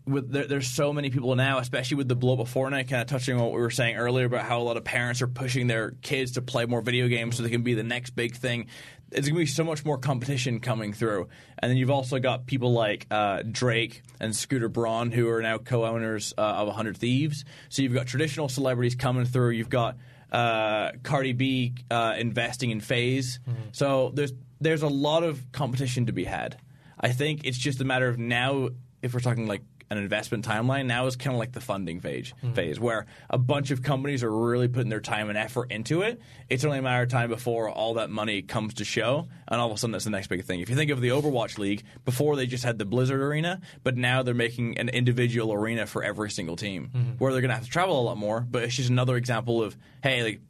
[0.05, 3.01] With there, there's so many people now, especially with the blow up of Fortnite, kind
[3.01, 5.27] of touching on what we were saying earlier about how a lot of parents are
[5.27, 8.35] pushing their kids to play more video games so they can be the next big
[8.35, 8.67] thing.
[9.09, 12.45] There's going to be so much more competition coming through, and then you've also got
[12.45, 17.43] people like uh, Drake and Scooter Braun who are now co-owners uh, of 100 Thieves.
[17.69, 19.51] So you've got traditional celebrities coming through.
[19.51, 19.97] You've got
[20.31, 23.39] uh, Cardi B uh, investing in FaZe.
[23.71, 26.57] So there's there's a lot of competition to be had.
[26.99, 28.69] I think it's just a matter of now,
[29.01, 32.33] if we're talking like an investment timeline, now is kind of like the funding phase,
[32.37, 32.53] mm-hmm.
[32.53, 36.19] phase where a bunch of companies are really putting their time and effort into it.
[36.49, 39.69] It's only a matter of time before all that money comes to show, and all
[39.69, 40.59] of a sudden that's the next big thing.
[40.59, 43.95] If you think of the Overwatch League, before they just had the Blizzard arena, but
[43.97, 47.11] now they're making an individual arena for every single team, mm-hmm.
[47.13, 48.41] where they're going to have to travel a lot more.
[48.41, 50.41] But it's just another example of hey, like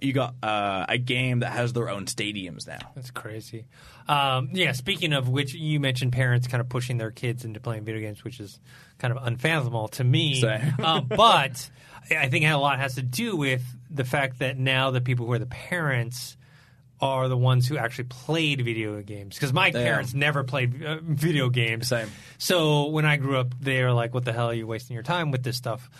[0.00, 2.92] you got uh, a game that has their own stadiums now.
[2.94, 3.66] That's crazy.
[4.08, 7.84] Um, yeah, speaking of which, you mentioned parents kind of pushing their kids into playing
[7.84, 8.60] video games, which is
[8.98, 10.42] kind of unfathomable to me.
[10.82, 11.70] Uh, but
[12.10, 15.32] I think a lot has to do with the fact that now the people who
[15.32, 16.36] are the parents
[17.00, 19.36] are the ones who actually played video games.
[19.36, 21.88] Because my parents never played uh, video games.
[21.88, 22.10] Same.
[22.38, 25.02] So when I grew up, they were like, "What the hell are you wasting your
[25.02, 25.90] time with this stuff?"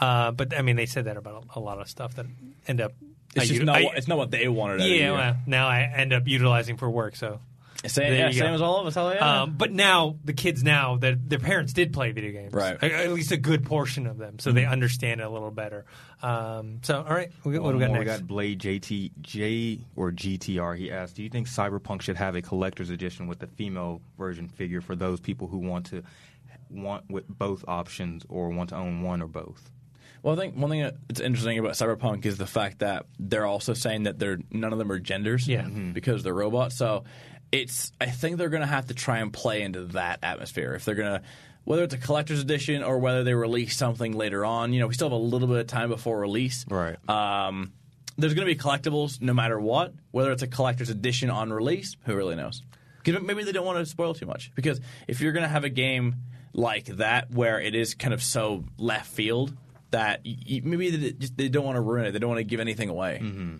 [0.00, 2.26] Uh, but I mean, they said that about a, a lot of stuff that
[2.66, 2.92] end up.
[3.36, 3.76] It's I just not.
[3.76, 4.80] I- what, it's not what they wanted.
[4.80, 7.14] out of yeah, well, now I end up utilizing for work.
[7.16, 7.38] So,
[7.86, 8.94] Same, yeah, same as all of us.
[8.94, 9.42] Hell yeah.
[9.42, 12.76] um, but now the kids now that their parents did play video games, Right.
[12.82, 15.84] A- At least a good portion of them, so they understand it a little better.
[16.22, 17.98] Um, so, all right, we, what do we got next?
[18.00, 20.76] We got Blade JT J or GTR.
[20.78, 24.48] He asked, "Do you think Cyberpunk should have a collector's edition with the female version
[24.48, 26.02] figure for those people who want to
[26.70, 29.70] want with both options or want to own one or both?"
[30.22, 33.74] Well, I think one thing that's interesting about Cyberpunk is the fact that they're also
[33.74, 35.62] saying that they're none of them are genders, Yeah.
[35.62, 35.92] Mhm.
[35.94, 36.76] because they're robots.
[36.76, 37.04] So
[37.52, 40.84] it's I think they're going to have to try and play into that atmosphere if
[40.84, 41.22] they're going to.
[41.64, 44.94] Whether it's a collector's edition or whether they release something later on, you know, we
[44.94, 46.64] still have a little bit of time before release.
[46.68, 46.96] Right.
[47.08, 47.72] Um,
[48.16, 49.92] there's going to be collectibles no matter what.
[50.12, 52.62] Whether it's a collector's edition on release, who really knows?
[53.04, 54.50] maybe they don't want to spoil too much.
[54.54, 56.16] Because if you're going to have a game
[56.52, 59.52] like that where it is kind of so left field
[59.90, 62.12] that y- y- maybe they, just, they don't want to ruin it.
[62.12, 63.20] They don't want to give anything away.
[63.22, 63.56] Mm-hmm.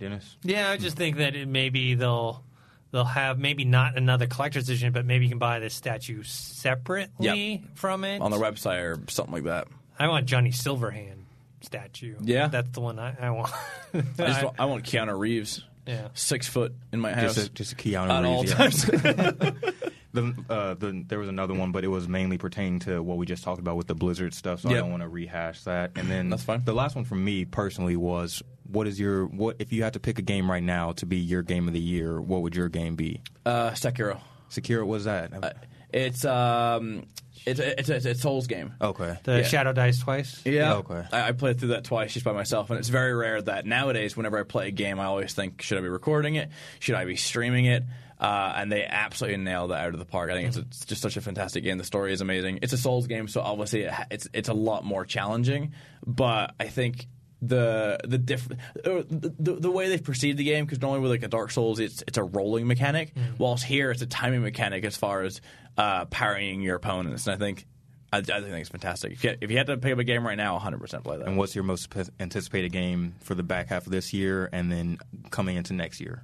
[0.00, 2.42] Dennis, Yeah, I just think that it, maybe they'll
[2.90, 7.62] they'll have maybe not another collector's edition, but maybe you can buy the statue separately
[7.74, 9.68] from it on their website or something like that.
[9.98, 11.14] I want Johnny Silverhand
[11.60, 12.16] statue.
[12.20, 12.48] Yeah.
[12.48, 13.50] that's the one I, I want.
[13.94, 16.08] I just want, I want Keanu Reeves, yeah.
[16.14, 18.88] six foot in my house Just a, just a Keanu at all Reeves.
[18.92, 19.30] yeah.
[19.30, 19.54] times.
[20.14, 23.26] The, uh, the, there was another one, but it was mainly pertaining to what we
[23.26, 24.60] just talked about with the Blizzard stuff.
[24.60, 24.76] So Yep.
[24.76, 25.90] I don't want to rehash that.
[25.96, 26.62] And then That's fine.
[26.64, 30.00] The last one for me personally was, what is your what if you had to
[30.00, 32.18] pick a game right now to be your game of the year?
[32.20, 33.20] What would your game be?
[33.44, 34.20] uh, Sekiro.
[34.50, 35.32] Sekiro, what was that?
[35.44, 35.50] Uh,
[35.92, 37.04] It's um,
[37.44, 38.72] it's it's it's a Souls game.
[38.80, 39.18] okay.
[39.24, 39.42] The Yeah.
[39.42, 40.40] Shadows Die twice.
[40.46, 40.74] Yeah.
[40.76, 41.02] Okay.
[41.12, 44.16] I, I played through that twice just by myself, and it's very rare that nowadays,
[44.16, 46.48] whenever I play a game, I always think, should I be recording it?
[46.78, 47.82] Should I be streaming it?
[48.24, 50.30] Uh, and they absolutely nailed that out of the park.
[50.30, 51.76] I think it's, a, it's just such a fantastic game.
[51.76, 52.60] The story is amazing.
[52.62, 55.72] It's a Souls game, so obviously it, ha- it's it's a lot more challenging.
[56.06, 57.06] But I think
[57.42, 61.10] the the diff- uh, the, the, the way they've perceived the game because normally with
[61.10, 64.84] like a Dark Souls, it's it's a rolling mechanic, whilst here it's a timing mechanic
[64.86, 65.42] as far as
[65.76, 67.26] uh, parrying your opponents.
[67.26, 67.66] And I think
[68.10, 69.12] I, I think it's fantastic.
[69.12, 71.18] If you, if you had to pick up a game right now, 100 percent play
[71.18, 71.26] that.
[71.26, 74.98] And what's your most anticipated game for the back half of this year and then
[75.30, 76.22] coming into next year?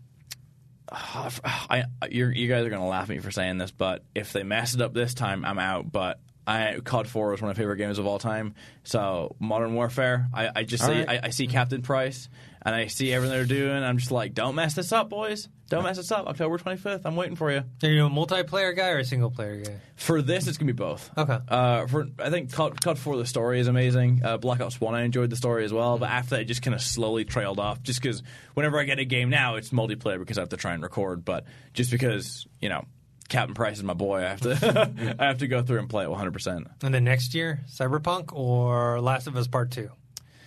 [0.93, 4.75] I, you guys are gonna laugh at me for saying this, but if they mess
[4.75, 5.91] it up this time, I'm out.
[5.93, 6.19] But
[6.51, 8.55] I COD 4 is one of my favorite games of all time.
[8.83, 11.09] So Modern Warfare, I, I just All see right.
[11.09, 12.29] I, I see Captain Price
[12.63, 13.83] and I see everything they're doing.
[13.85, 15.49] I'm just like, don't mess this up, boys.
[15.69, 16.27] Don't mess this up.
[16.27, 17.03] October 25th.
[17.05, 17.63] I'm waiting for you.
[17.85, 19.77] Are you a multiplayer guy or a single player guy?
[19.95, 21.09] For this, it's gonna be both.
[21.17, 21.39] Okay.
[21.47, 24.23] Uh, for I think COD, COD 4, the story is amazing.
[24.25, 25.99] Uh, Black Ops 1, I enjoyed the story as well.
[25.99, 27.81] But after that, it just kind of slowly trailed off.
[27.85, 28.25] Just because
[28.55, 31.25] whenever I get a game now, it's multiplayer because I have to try and record.
[31.25, 31.45] But
[31.75, 32.85] just because you know
[33.31, 36.05] Captain Price is my boy, I have to I have to go through and play
[36.05, 36.33] it 100.
[36.33, 39.89] percent And then next year, Cyberpunk or Last of Us Part Two,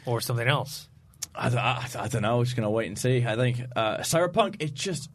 [0.06, 0.88] or something else.
[1.34, 2.44] I, I, I don't know.
[2.44, 3.26] Just gonna wait and see.
[3.26, 4.58] I think uh, Cyberpunk.
[4.60, 5.10] It just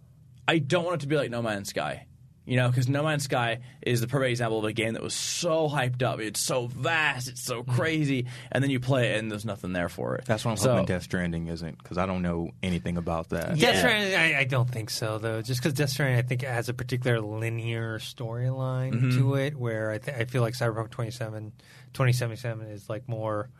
[0.48, 2.07] I don't want it to be like No Man's Sky.
[2.48, 5.12] You know, because No Man's Sky is the perfect example of a game that was
[5.14, 6.18] so hyped up.
[6.20, 9.88] It's so vast, it's so crazy, and then you play it and there's nothing there
[9.88, 10.24] for it.
[10.24, 13.58] That's what I'm So- hoping Death Stranding isn't because I don't know anything about that.
[13.58, 15.42] Death Stranding, I, I don't think so though.
[15.42, 19.18] Just because Death Stranding, I think it has a particular linear storyline Mm-hmm.
[19.18, 21.52] to it, where I, th- I feel like Cyberpunk 27,
[21.92, 23.50] 2077 is like more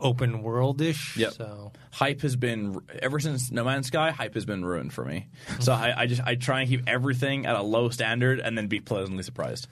[0.00, 1.16] open worldish.
[1.16, 1.32] Yep.
[1.32, 4.10] So hype has been ever since No Man's Sky.
[4.10, 5.26] Hype has been ruined for me.
[5.60, 8.66] So I, I just I try and keep everything at a low standard and then
[8.68, 9.66] be pleasantly surprised.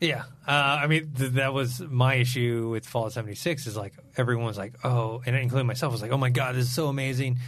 [0.00, 0.50] yeah, uh,
[0.82, 3.66] I mean th- that was my issue with Fallout 76.
[3.66, 6.74] Is like everyone's like, oh, and including myself was like, oh my god, this is
[6.74, 7.38] so amazing.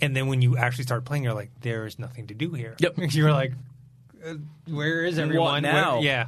[0.00, 2.74] And then when you actually start playing, you're like, there is nothing to do here.
[2.80, 2.94] Yep.
[3.12, 3.52] you're like,
[4.26, 4.34] uh,
[4.68, 5.62] where is everyone?
[5.62, 6.00] Where- now?
[6.00, 6.26] yeah.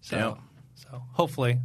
[0.00, 0.38] So Yep.
[0.74, 1.58] so hopefully.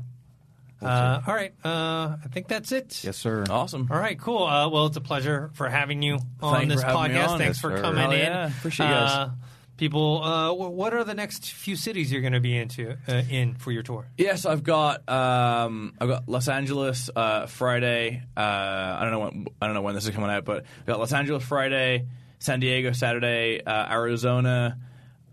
[0.82, 1.54] Uh, all right.
[1.66, 3.04] Uh, I think that's it.
[3.04, 3.44] Yes, sir.
[3.50, 3.88] Awesome.
[3.92, 4.44] All right, cool.
[4.44, 7.18] Uh, well, it's a pleasure for having you on Thank you this for having me
[7.20, 7.28] podcast.
[7.30, 7.38] on.
[7.40, 7.82] Thanks Yes, for sir.
[7.82, 8.20] coming Hell in.
[8.20, 8.48] yeah.
[8.48, 9.12] Appreciate you guys.
[9.12, 9.30] Uh,
[9.78, 13.14] people, uh, wh- what are the next few cities you're going to be into uh,
[13.30, 14.08] in for your tour?
[14.18, 18.22] Yes, I've got um, I've got Los Angeles uh, Friday.
[18.36, 20.86] Uh, I don't know when I don't know when this is coming out, but I've
[20.86, 22.06] got Los Angeles Friday,
[22.40, 24.78] San Diego Saturday, uh, Arizona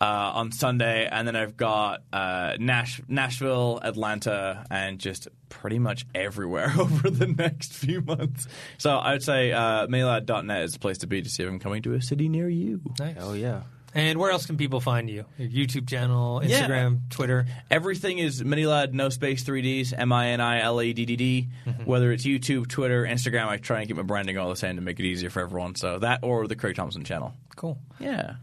[0.05, 6.05] uh, on Sunday, and then I've got uh, Nash- Nashville, Atlanta, and just pretty much
[6.15, 8.47] everywhere over the next few months.
[8.79, 11.59] So I would say uh, Mailad.net is the place to be to see if I'm
[11.59, 12.81] coming to a city near you.
[12.99, 13.17] Nice.
[13.17, 13.63] Hell yeah.
[13.97, 15.25] And where else can people find you?
[15.39, 16.67] Your YouTube channel, Yeah.
[16.67, 17.47] Instagram, Twitter.
[17.71, 21.49] Everything is MiniLadd, no space, 3Ds, M I N I L A D D D.
[21.85, 24.83] Whether it's YouTube, Twitter, Instagram, I try and keep my branding all the same to
[24.83, 25.77] make it easier for everyone.
[25.77, 27.35] So that or the Craig Thompson channel.
[27.55, 27.79] Cool.
[28.01, 28.35] Yeah.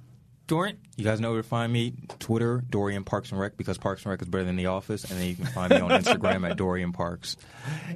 [0.52, 0.78] Dorian?
[0.98, 1.94] You guys know where to find me.
[2.20, 5.10] Twitter, Dorian Parks and Rec, because Parks and Rec is better than The Office.
[5.10, 7.38] And then you can find me on Instagram at Dorian Parks.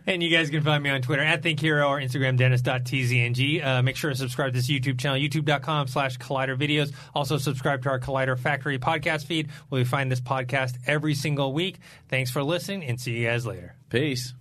[0.08, 3.66] And you guys can find me on Twitter at ThinkHero or Instagram Dennis.tzng.
[3.66, 6.94] Uh, make sure to subscribe to this YouTube channel, youtube.com slash Collider Videos.
[7.14, 11.52] Also subscribe to our Collider Factory podcast feed where we find this podcast every single
[11.52, 11.80] week.
[12.08, 13.76] Thanks for listening and see you guys later.
[13.90, 14.34] Peace.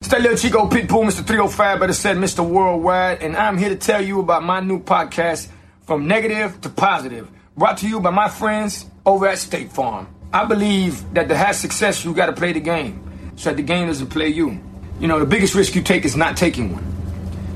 [0.00, 1.24] It's that little Chico Pitbull, Mr.
[1.24, 2.48] 305, better said Mr.
[2.48, 5.48] Worldwide, and I'm here to tell you about my new podcast,
[5.86, 10.08] From Negative to Positive, brought to you by my friends over at State Farm.
[10.32, 13.88] I believe that to have success, you gotta play the game, so that the game
[13.88, 14.58] doesn't play you.
[14.98, 16.86] You know, the biggest risk you take is not taking one.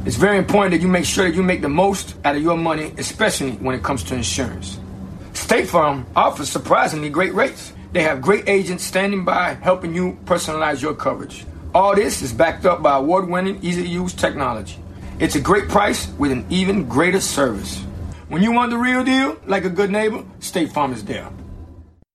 [0.04, 2.56] It's very important that you make sure that you make the most out of your
[2.56, 4.78] money, especially when it comes to insurance.
[5.32, 7.72] State Farm offers surprisingly great rates.
[7.92, 11.46] They have great agents standing by helping you personalize your coverage.
[11.74, 14.78] All this is backed up by award winning, easy to use technology.
[15.18, 17.85] It's a great price with an even greater service.
[18.28, 21.30] When you want the real deal, like a good neighbor, State Farm is there.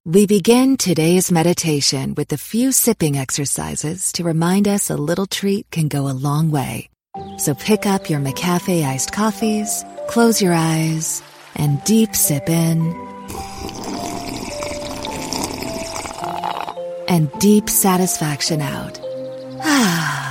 [0.04, 5.70] We begin today's meditation with a few sipping exercises to remind us a little treat
[5.72, 6.90] can go a long way.
[7.38, 11.22] So pick up your McCafe iced coffees, close your eyes,
[11.56, 12.80] and deep sip in.
[17.08, 19.00] And deep satisfaction out.
[19.62, 20.31] Ah.